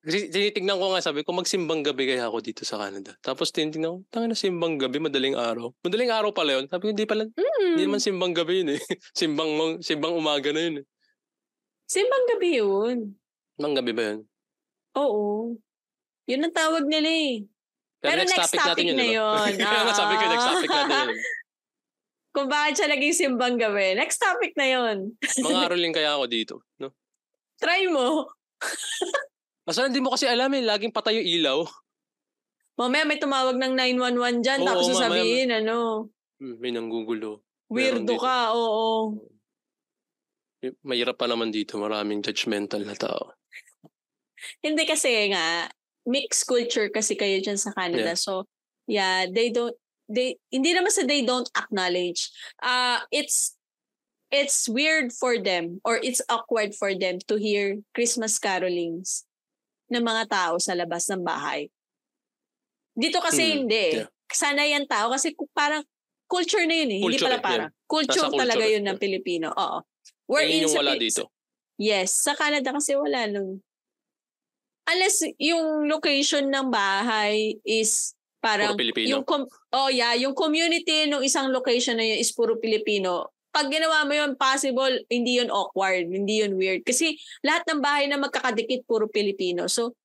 Kasi 0.05 0.29
tinitignan 0.29 0.77
ko 0.77 0.93
nga, 0.93 1.01
sabi 1.01 1.25
ko, 1.25 1.33
magsimbang 1.33 1.81
gabi 1.81 2.13
kaya 2.13 2.29
ako 2.29 2.45
dito 2.45 2.61
sa 2.61 2.77
Canada. 2.77 3.17
Tapos 3.25 3.49
tinitignan 3.49 3.97
ko, 3.97 3.99
tanga 4.13 4.29
na 4.31 4.37
simbang 4.37 4.77
gabi, 4.77 5.01
madaling 5.01 5.33
araw. 5.33 5.73
Madaling 5.81 6.13
araw 6.13 6.29
pala 6.29 6.61
yun. 6.61 6.69
Sabi 6.69 6.87
ko, 6.87 6.89
hindi 6.93 7.09
pala, 7.09 7.25
Mm. 7.25 7.73
hindi 7.73 7.83
naman 7.89 7.99
simbang 7.99 8.37
gabi 8.37 8.61
yun 8.61 8.69
eh. 8.77 8.79
simbang, 9.19 9.81
simbang 9.81 10.13
umaga 10.13 10.53
na 10.53 10.61
yun 10.61 10.75
eh. 10.79 10.85
Simbang 11.89 12.25
gabi 12.37 12.49
yun. 12.61 12.97
Simbang 13.57 13.75
gabi 13.81 13.91
ba 13.97 14.03
yun? 14.13 14.19
Oo. 14.93 15.57
Yun 16.27 16.43
ang 16.43 16.55
tawag 16.55 16.83
nila 16.85 17.09
eh. 17.09 17.35
Pero 18.03 18.21
next 18.21 18.53
topic 18.53 18.85
yun, 18.85 18.95
na 18.99 19.03
di 19.03 19.15
ba? 19.15 19.17
yun. 19.17 19.51
Kaya 19.57 19.81
nga 19.87 19.95
sabi 19.95 20.13
ko, 20.19 20.23
next 20.29 20.47
topic 20.47 20.69
natin 20.69 20.91
yun. 20.91 21.11
Kung 22.35 22.47
bakit 22.53 22.73
siya 22.77 22.87
naging 22.93 23.15
simbang 23.17 23.57
gabi. 23.57 23.97
Next 23.97 24.21
topic 24.21 24.53
na 24.53 24.67
yun. 24.69 25.17
Mga 25.47 25.59
aroling 25.65 25.95
kaya 25.95 26.13
ako 26.13 26.25
dito. 26.29 26.55
No? 26.77 26.93
Try 27.57 27.89
mo. 27.89 28.29
Basta 29.65 29.89
hindi 29.89 29.99
mo 29.99 30.13
kasi 30.13 30.29
alam 30.29 30.53
eh, 30.53 30.61
laging 30.61 30.93
patay 30.93 31.17
yung 31.17 31.27
ilaw. 31.41 31.59
Mamaya 32.77 33.09
may 33.09 33.17
tumawag 33.17 33.57
ng 33.57 33.73
911 33.73 34.45
dyan, 34.45 34.59
Oo, 34.61 34.67
tapos 34.69 34.85
sasabihin, 34.93 35.49
ano, 35.49 36.07
Hmm, 36.37 36.61
may 36.61 36.69
nanggugulo. 36.69 37.41
Weirdo 37.65 38.13
ka, 38.21 38.53
oo. 38.53 39.17
Mahirap 40.85 41.17
pa 41.17 41.25
naman 41.25 41.49
dito, 41.49 41.81
maraming 41.81 42.21
judgmental 42.21 42.85
na 42.85 42.93
tao. 42.93 43.33
Hindi 44.61 44.85
kasi 44.85 45.33
nga, 45.33 45.65
mixed 46.07 46.47
culture 46.47 46.87
kasi 46.87 47.19
kayo 47.19 47.43
dyan 47.43 47.59
sa 47.59 47.75
Canada. 47.75 48.15
So, 48.15 48.47
yeah, 48.87 49.27
they 49.27 49.51
don't, 49.51 49.75
they, 50.07 50.39
hindi 50.47 50.71
naman 50.71 50.95
sa 50.95 51.03
they 51.03 51.27
don't 51.27 51.51
acknowledge. 51.51 52.31
Uh, 52.63 53.03
it's, 53.11 53.59
it's 54.31 54.71
weird 54.71 55.11
for 55.11 55.35
them 55.35 55.83
or 55.83 55.99
it's 55.99 56.23
awkward 56.31 56.71
for 56.71 56.95
them 56.95 57.19
to 57.27 57.35
hear 57.35 57.83
Christmas 57.91 58.39
carolings 58.39 59.27
ng 59.91 60.03
mga 60.03 60.31
tao 60.31 60.55
sa 60.59 60.71
labas 60.75 61.11
ng 61.11 61.27
bahay. 61.27 61.67
Dito 62.95 63.19
kasi 63.19 63.43
Hmm, 63.43 63.57
hindi. 63.67 63.85
eh. 63.93 63.95
yeah. 64.03 64.09
Sana 64.27 64.63
yan 64.67 64.87
tao 64.87 65.11
kasi 65.11 65.31
parang 65.55 65.83
culture 66.27 66.63
na 66.67 66.75
yun 66.83 66.91
eh. 66.91 66.99
hindi 67.03 67.15
Culture 67.15 67.27
pala 67.27 67.39
eh, 67.39 67.43
parang. 67.43 67.69
Culture, 67.87 68.23
Nasa 68.23 68.31
culture 68.31 68.41
talaga 68.43 68.65
yun 68.67 68.83
ng 68.83 68.97
Pilipino. 68.99 69.47
Oo. 69.55 69.79
Ayun 70.35 70.67
yung 70.67 70.75
sa 70.75 70.79
wala 70.83 70.99
dito. 70.99 71.31
Yes, 71.79 72.09
sa 72.19 72.33
Canada 72.35 72.73
kasi 72.75 72.97
wala 72.99 73.29
nung 73.31 73.63
unless 74.87 75.23
yung 75.37 75.85
location 75.85 76.47
ng 76.47 76.71
bahay 76.71 77.59
is 77.67 78.15
parang 78.39 78.73
Puro 78.73 78.81
Pilipino. 78.81 79.07
yung 79.11 79.23
com- 79.27 79.51
oh 79.75 79.89
yeah, 79.91 80.15
yung 80.15 80.33
community 80.33 81.05
ng 81.11 81.23
isang 81.23 81.51
location 81.51 81.99
na 81.99 82.05
yun 82.07 82.19
is 82.19 82.31
puro 82.31 82.55
Pilipino. 82.57 83.29
Pag 83.51 83.73
ginawa 83.73 84.05
mo 84.05 84.13
yun, 84.13 84.37
possible, 84.37 84.93
hindi 85.09 85.41
yun 85.41 85.49
awkward, 85.49 86.05
hindi 86.07 86.45
yun 86.45 86.53
weird. 86.55 86.85
Kasi 86.85 87.17
lahat 87.41 87.65
ng 87.65 87.81
bahay 87.81 88.05
na 88.05 88.21
magkakadikit, 88.21 88.85
puro 88.85 89.09
Pilipino. 89.09 89.65
So, 89.65 89.97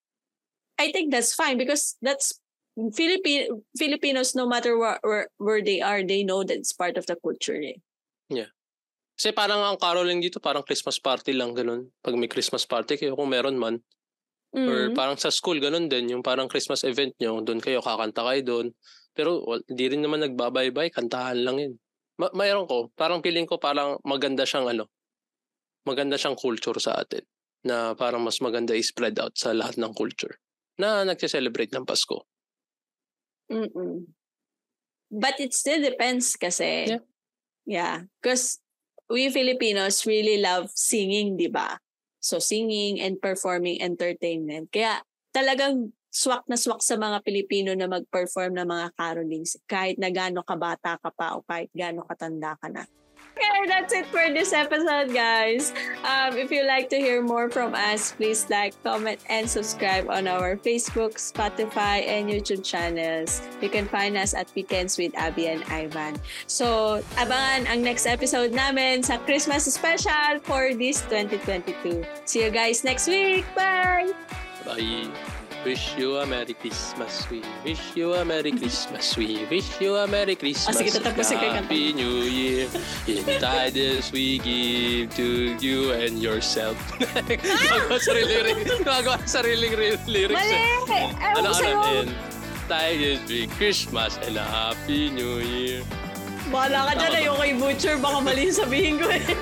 I 0.81 0.89
think 0.89 1.13
that's 1.13 1.37
fine 1.37 1.61
because 1.61 2.01
that's 2.01 2.33
Philippi- 2.73 3.53
Filipinos, 3.77 4.33
no 4.33 4.49
matter 4.49 4.81
where, 4.81 4.97
where, 5.05 5.29
where 5.37 5.61
they 5.61 5.85
are, 5.85 6.01
they 6.01 6.25
know 6.25 6.41
that 6.41 6.57
it's 6.57 6.73
part 6.73 6.97
of 6.97 7.05
the 7.05 7.21
culture. 7.21 7.61
Eh. 7.61 7.77
Kasi 9.23 9.31
parang 9.31 9.63
ang 9.63 9.79
caroling 9.79 10.19
dito, 10.19 10.43
parang 10.43 10.67
Christmas 10.67 10.99
party 10.99 11.31
lang, 11.31 11.55
ganun. 11.55 11.87
Pag 12.03 12.19
may 12.19 12.27
Christmas 12.27 12.67
party 12.67 12.99
kayo, 12.99 13.15
kung 13.15 13.31
meron 13.31 13.55
man. 13.55 13.79
Or 14.53 14.93
Mm. 14.93 14.97
parang 14.97 15.17
sa 15.17 15.33
school, 15.33 15.57
ganun 15.57 15.89
din. 15.89 16.13
Yung 16.13 16.21
parang 16.21 16.45
Christmas 16.45 16.85
event 16.85 17.17
nyo, 17.17 17.41
doon 17.41 17.57
kayo, 17.57 17.81
kakanta 17.81 18.21
kayo 18.21 18.43
doon. 18.45 18.67
Pero 19.17 19.45
hindi 19.65 19.85
rin 19.89 20.05
naman 20.05 20.21
nagbabaybay, 20.29 20.93
kantahan 20.93 21.41
lang 21.41 21.57
yun. 21.57 21.73
Ma- 22.21 22.33
mayroon 22.37 22.69
ko, 22.69 22.93
parang 22.93 23.25
feeling 23.25 23.49
ko 23.49 23.57
parang 23.57 23.97
maganda 24.05 24.45
siyang 24.45 24.69
ano, 24.69 24.93
maganda 25.89 26.21
siyang 26.21 26.37
culture 26.37 26.77
sa 26.77 27.01
atin. 27.01 27.25
Na 27.65 27.97
parang 27.97 28.21
mas 28.21 28.45
maganda 28.45 28.77
i-spread 28.77 29.17
out 29.23 29.33
sa 29.41 29.57
lahat 29.57 29.81
ng 29.81 29.93
culture. 29.97 30.37
Na 30.77 31.05
nagse-celebrate 31.09 31.73
ng 31.73 31.89
Pasko. 31.89 32.29
Mm-mm. 33.49 34.09
But 35.13 35.37
it 35.41 35.53
still 35.53 35.81
depends 35.81 36.37
kasi. 36.37 36.93
Yeah. 36.93 37.05
Yeah. 37.65 37.97
Because 38.21 38.61
we 39.13 39.29
Filipinos 39.29 40.09
really 40.09 40.41
love 40.41 40.73
singing, 40.73 41.37
di 41.37 41.53
ba? 41.53 41.77
So 42.23 42.39
singing 42.39 43.03
and 43.03 43.19
performing 43.19 43.83
entertainment. 43.83 44.71
Kaya 44.71 45.03
talagang 45.35 45.91
swak 46.13 46.47
na 46.47 46.55
swak 46.55 46.85
sa 46.85 46.95
mga 46.95 47.25
Pilipino 47.27 47.75
na 47.75 47.91
mag-perform 47.91 48.55
ng 48.55 48.69
mga 48.69 48.87
carolings 48.95 49.59
kahit 49.67 49.99
na 49.99 50.13
gaano 50.13 50.47
kabata 50.47 51.01
ka 51.03 51.11
pa 51.11 51.35
o 51.35 51.43
kahit 51.43 51.73
gaano 51.75 52.07
katanda 52.07 52.55
ka 52.61 52.71
na. 52.71 52.87
Okay, 53.33 53.65
that's 53.67 53.93
it 53.93 54.07
for 54.07 54.29
this 54.29 54.53
episode, 54.53 55.13
guys. 55.15 55.73
Um, 56.05 56.37
if 56.37 56.51
you 56.51 56.67
like 56.67 56.89
to 56.91 56.97
hear 56.97 57.23
more 57.23 57.49
from 57.49 57.75
us, 57.75 58.13
please 58.13 58.45
like, 58.51 58.77
comment, 58.85 59.21
and 59.29 59.49
subscribe 59.49 60.11
on 60.11 60.29
our 60.29 60.57
Facebook, 60.57 61.17
Spotify, 61.17 62.05
and 62.05 62.29
YouTube 62.29 62.63
channels. 62.63 63.41
You 63.61 63.69
can 63.69 63.89
find 63.89 64.17
us 64.17 64.35
at 64.35 64.53
Weekends 64.55 64.99
with 64.99 65.17
Abby 65.17 65.49
and 65.49 65.65
Ivan. 65.73 66.21
So, 66.47 67.01
abangan 67.17 67.67
ang 67.73 67.81
next 67.83 68.05
episode 68.05 68.53
namin 68.53 69.03
sa 69.03 69.17
Christmas 69.25 69.65
special 69.65 70.39
for 70.45 70.77
this 70.77 71.01
2022. 71.09 72.05
See 72.29 72.45
you 72.45 72.53
guys 72.53 72.85
next 72.85 73.09
week. 73.09 73.49
Bye! 73.57 74.13
Bye! 74.69 75.42
Wish 75.63 75.95
you 75.95 76.19
a 76.19 76.27
Merry 76.27 76.55
Christmas. 76.59 77.31
We 77.31 77.39
wish 77.63 77.95
you 77.95 78.15
a 78.19 78.25
Merry 78.25 78.51
Christmas. 78.51 79.15
We 79.17 79.47
wish 79.47 79.79
you 79.79 79.95
a 79.95 80.11
Merry 80.11 80.35
Christmas. 80.35 80.75
sige, 80.75 80.91
tatapusin 80.91 81.39
yung 81.39 81.55
kanta. 81.55 81.71
Happy 81.71 81.95
New 81.95 82.27
Year. 82.27 82.67
In 83.07 83.23
tidings 83.39 84.11
we 84.11 84.43
give 84.43 85.15
to 85.15 85.55
you 85.63 85.95
and 85.95 86.19
yourself. 86.19 86.75
Gagawa 86.99 87.95
sarili 88.03 88.27
lyrics. 88.43 88.75
Gagawa 88.83 89.17
sariling 89.23 89.75
ri- 89.79 90.03
lyrics. 90.11 90.35
Mali! 90.35 90.99
Ano, 91.31 91.55
ano, 91.55 91.79
and 92.03 92.11
tidings 92.67 93.23
we 93.31 93.47
Christmas 93.55 94.19
and 94.27 94.35
a 94.35 94.43
Happy 94.43 95.15
New 95.15 95.39
Year. 95.47 95.87
Bahala 96.51 96.91
ka 96.91 97.07
dyan. 97.07 97.23
Ayoko 97.23 97.43
yung 97.47 97.61
butcher. 97.63 97.95
Baka 98.03 98.19
mali 98.19 98.51
sabihin 98.51 98.99
ko 98.99 99.07
eh. 99.15 99.23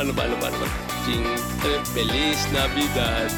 Ano 0.00 0.08
ba, 0.16 0.24
ano 0.24 0.40
ba, 0.40 0.48
ano 0.48 0.56
ba? 0.56 0.68
Feliz 1.92 2.40
Navidad. 2.48 3.28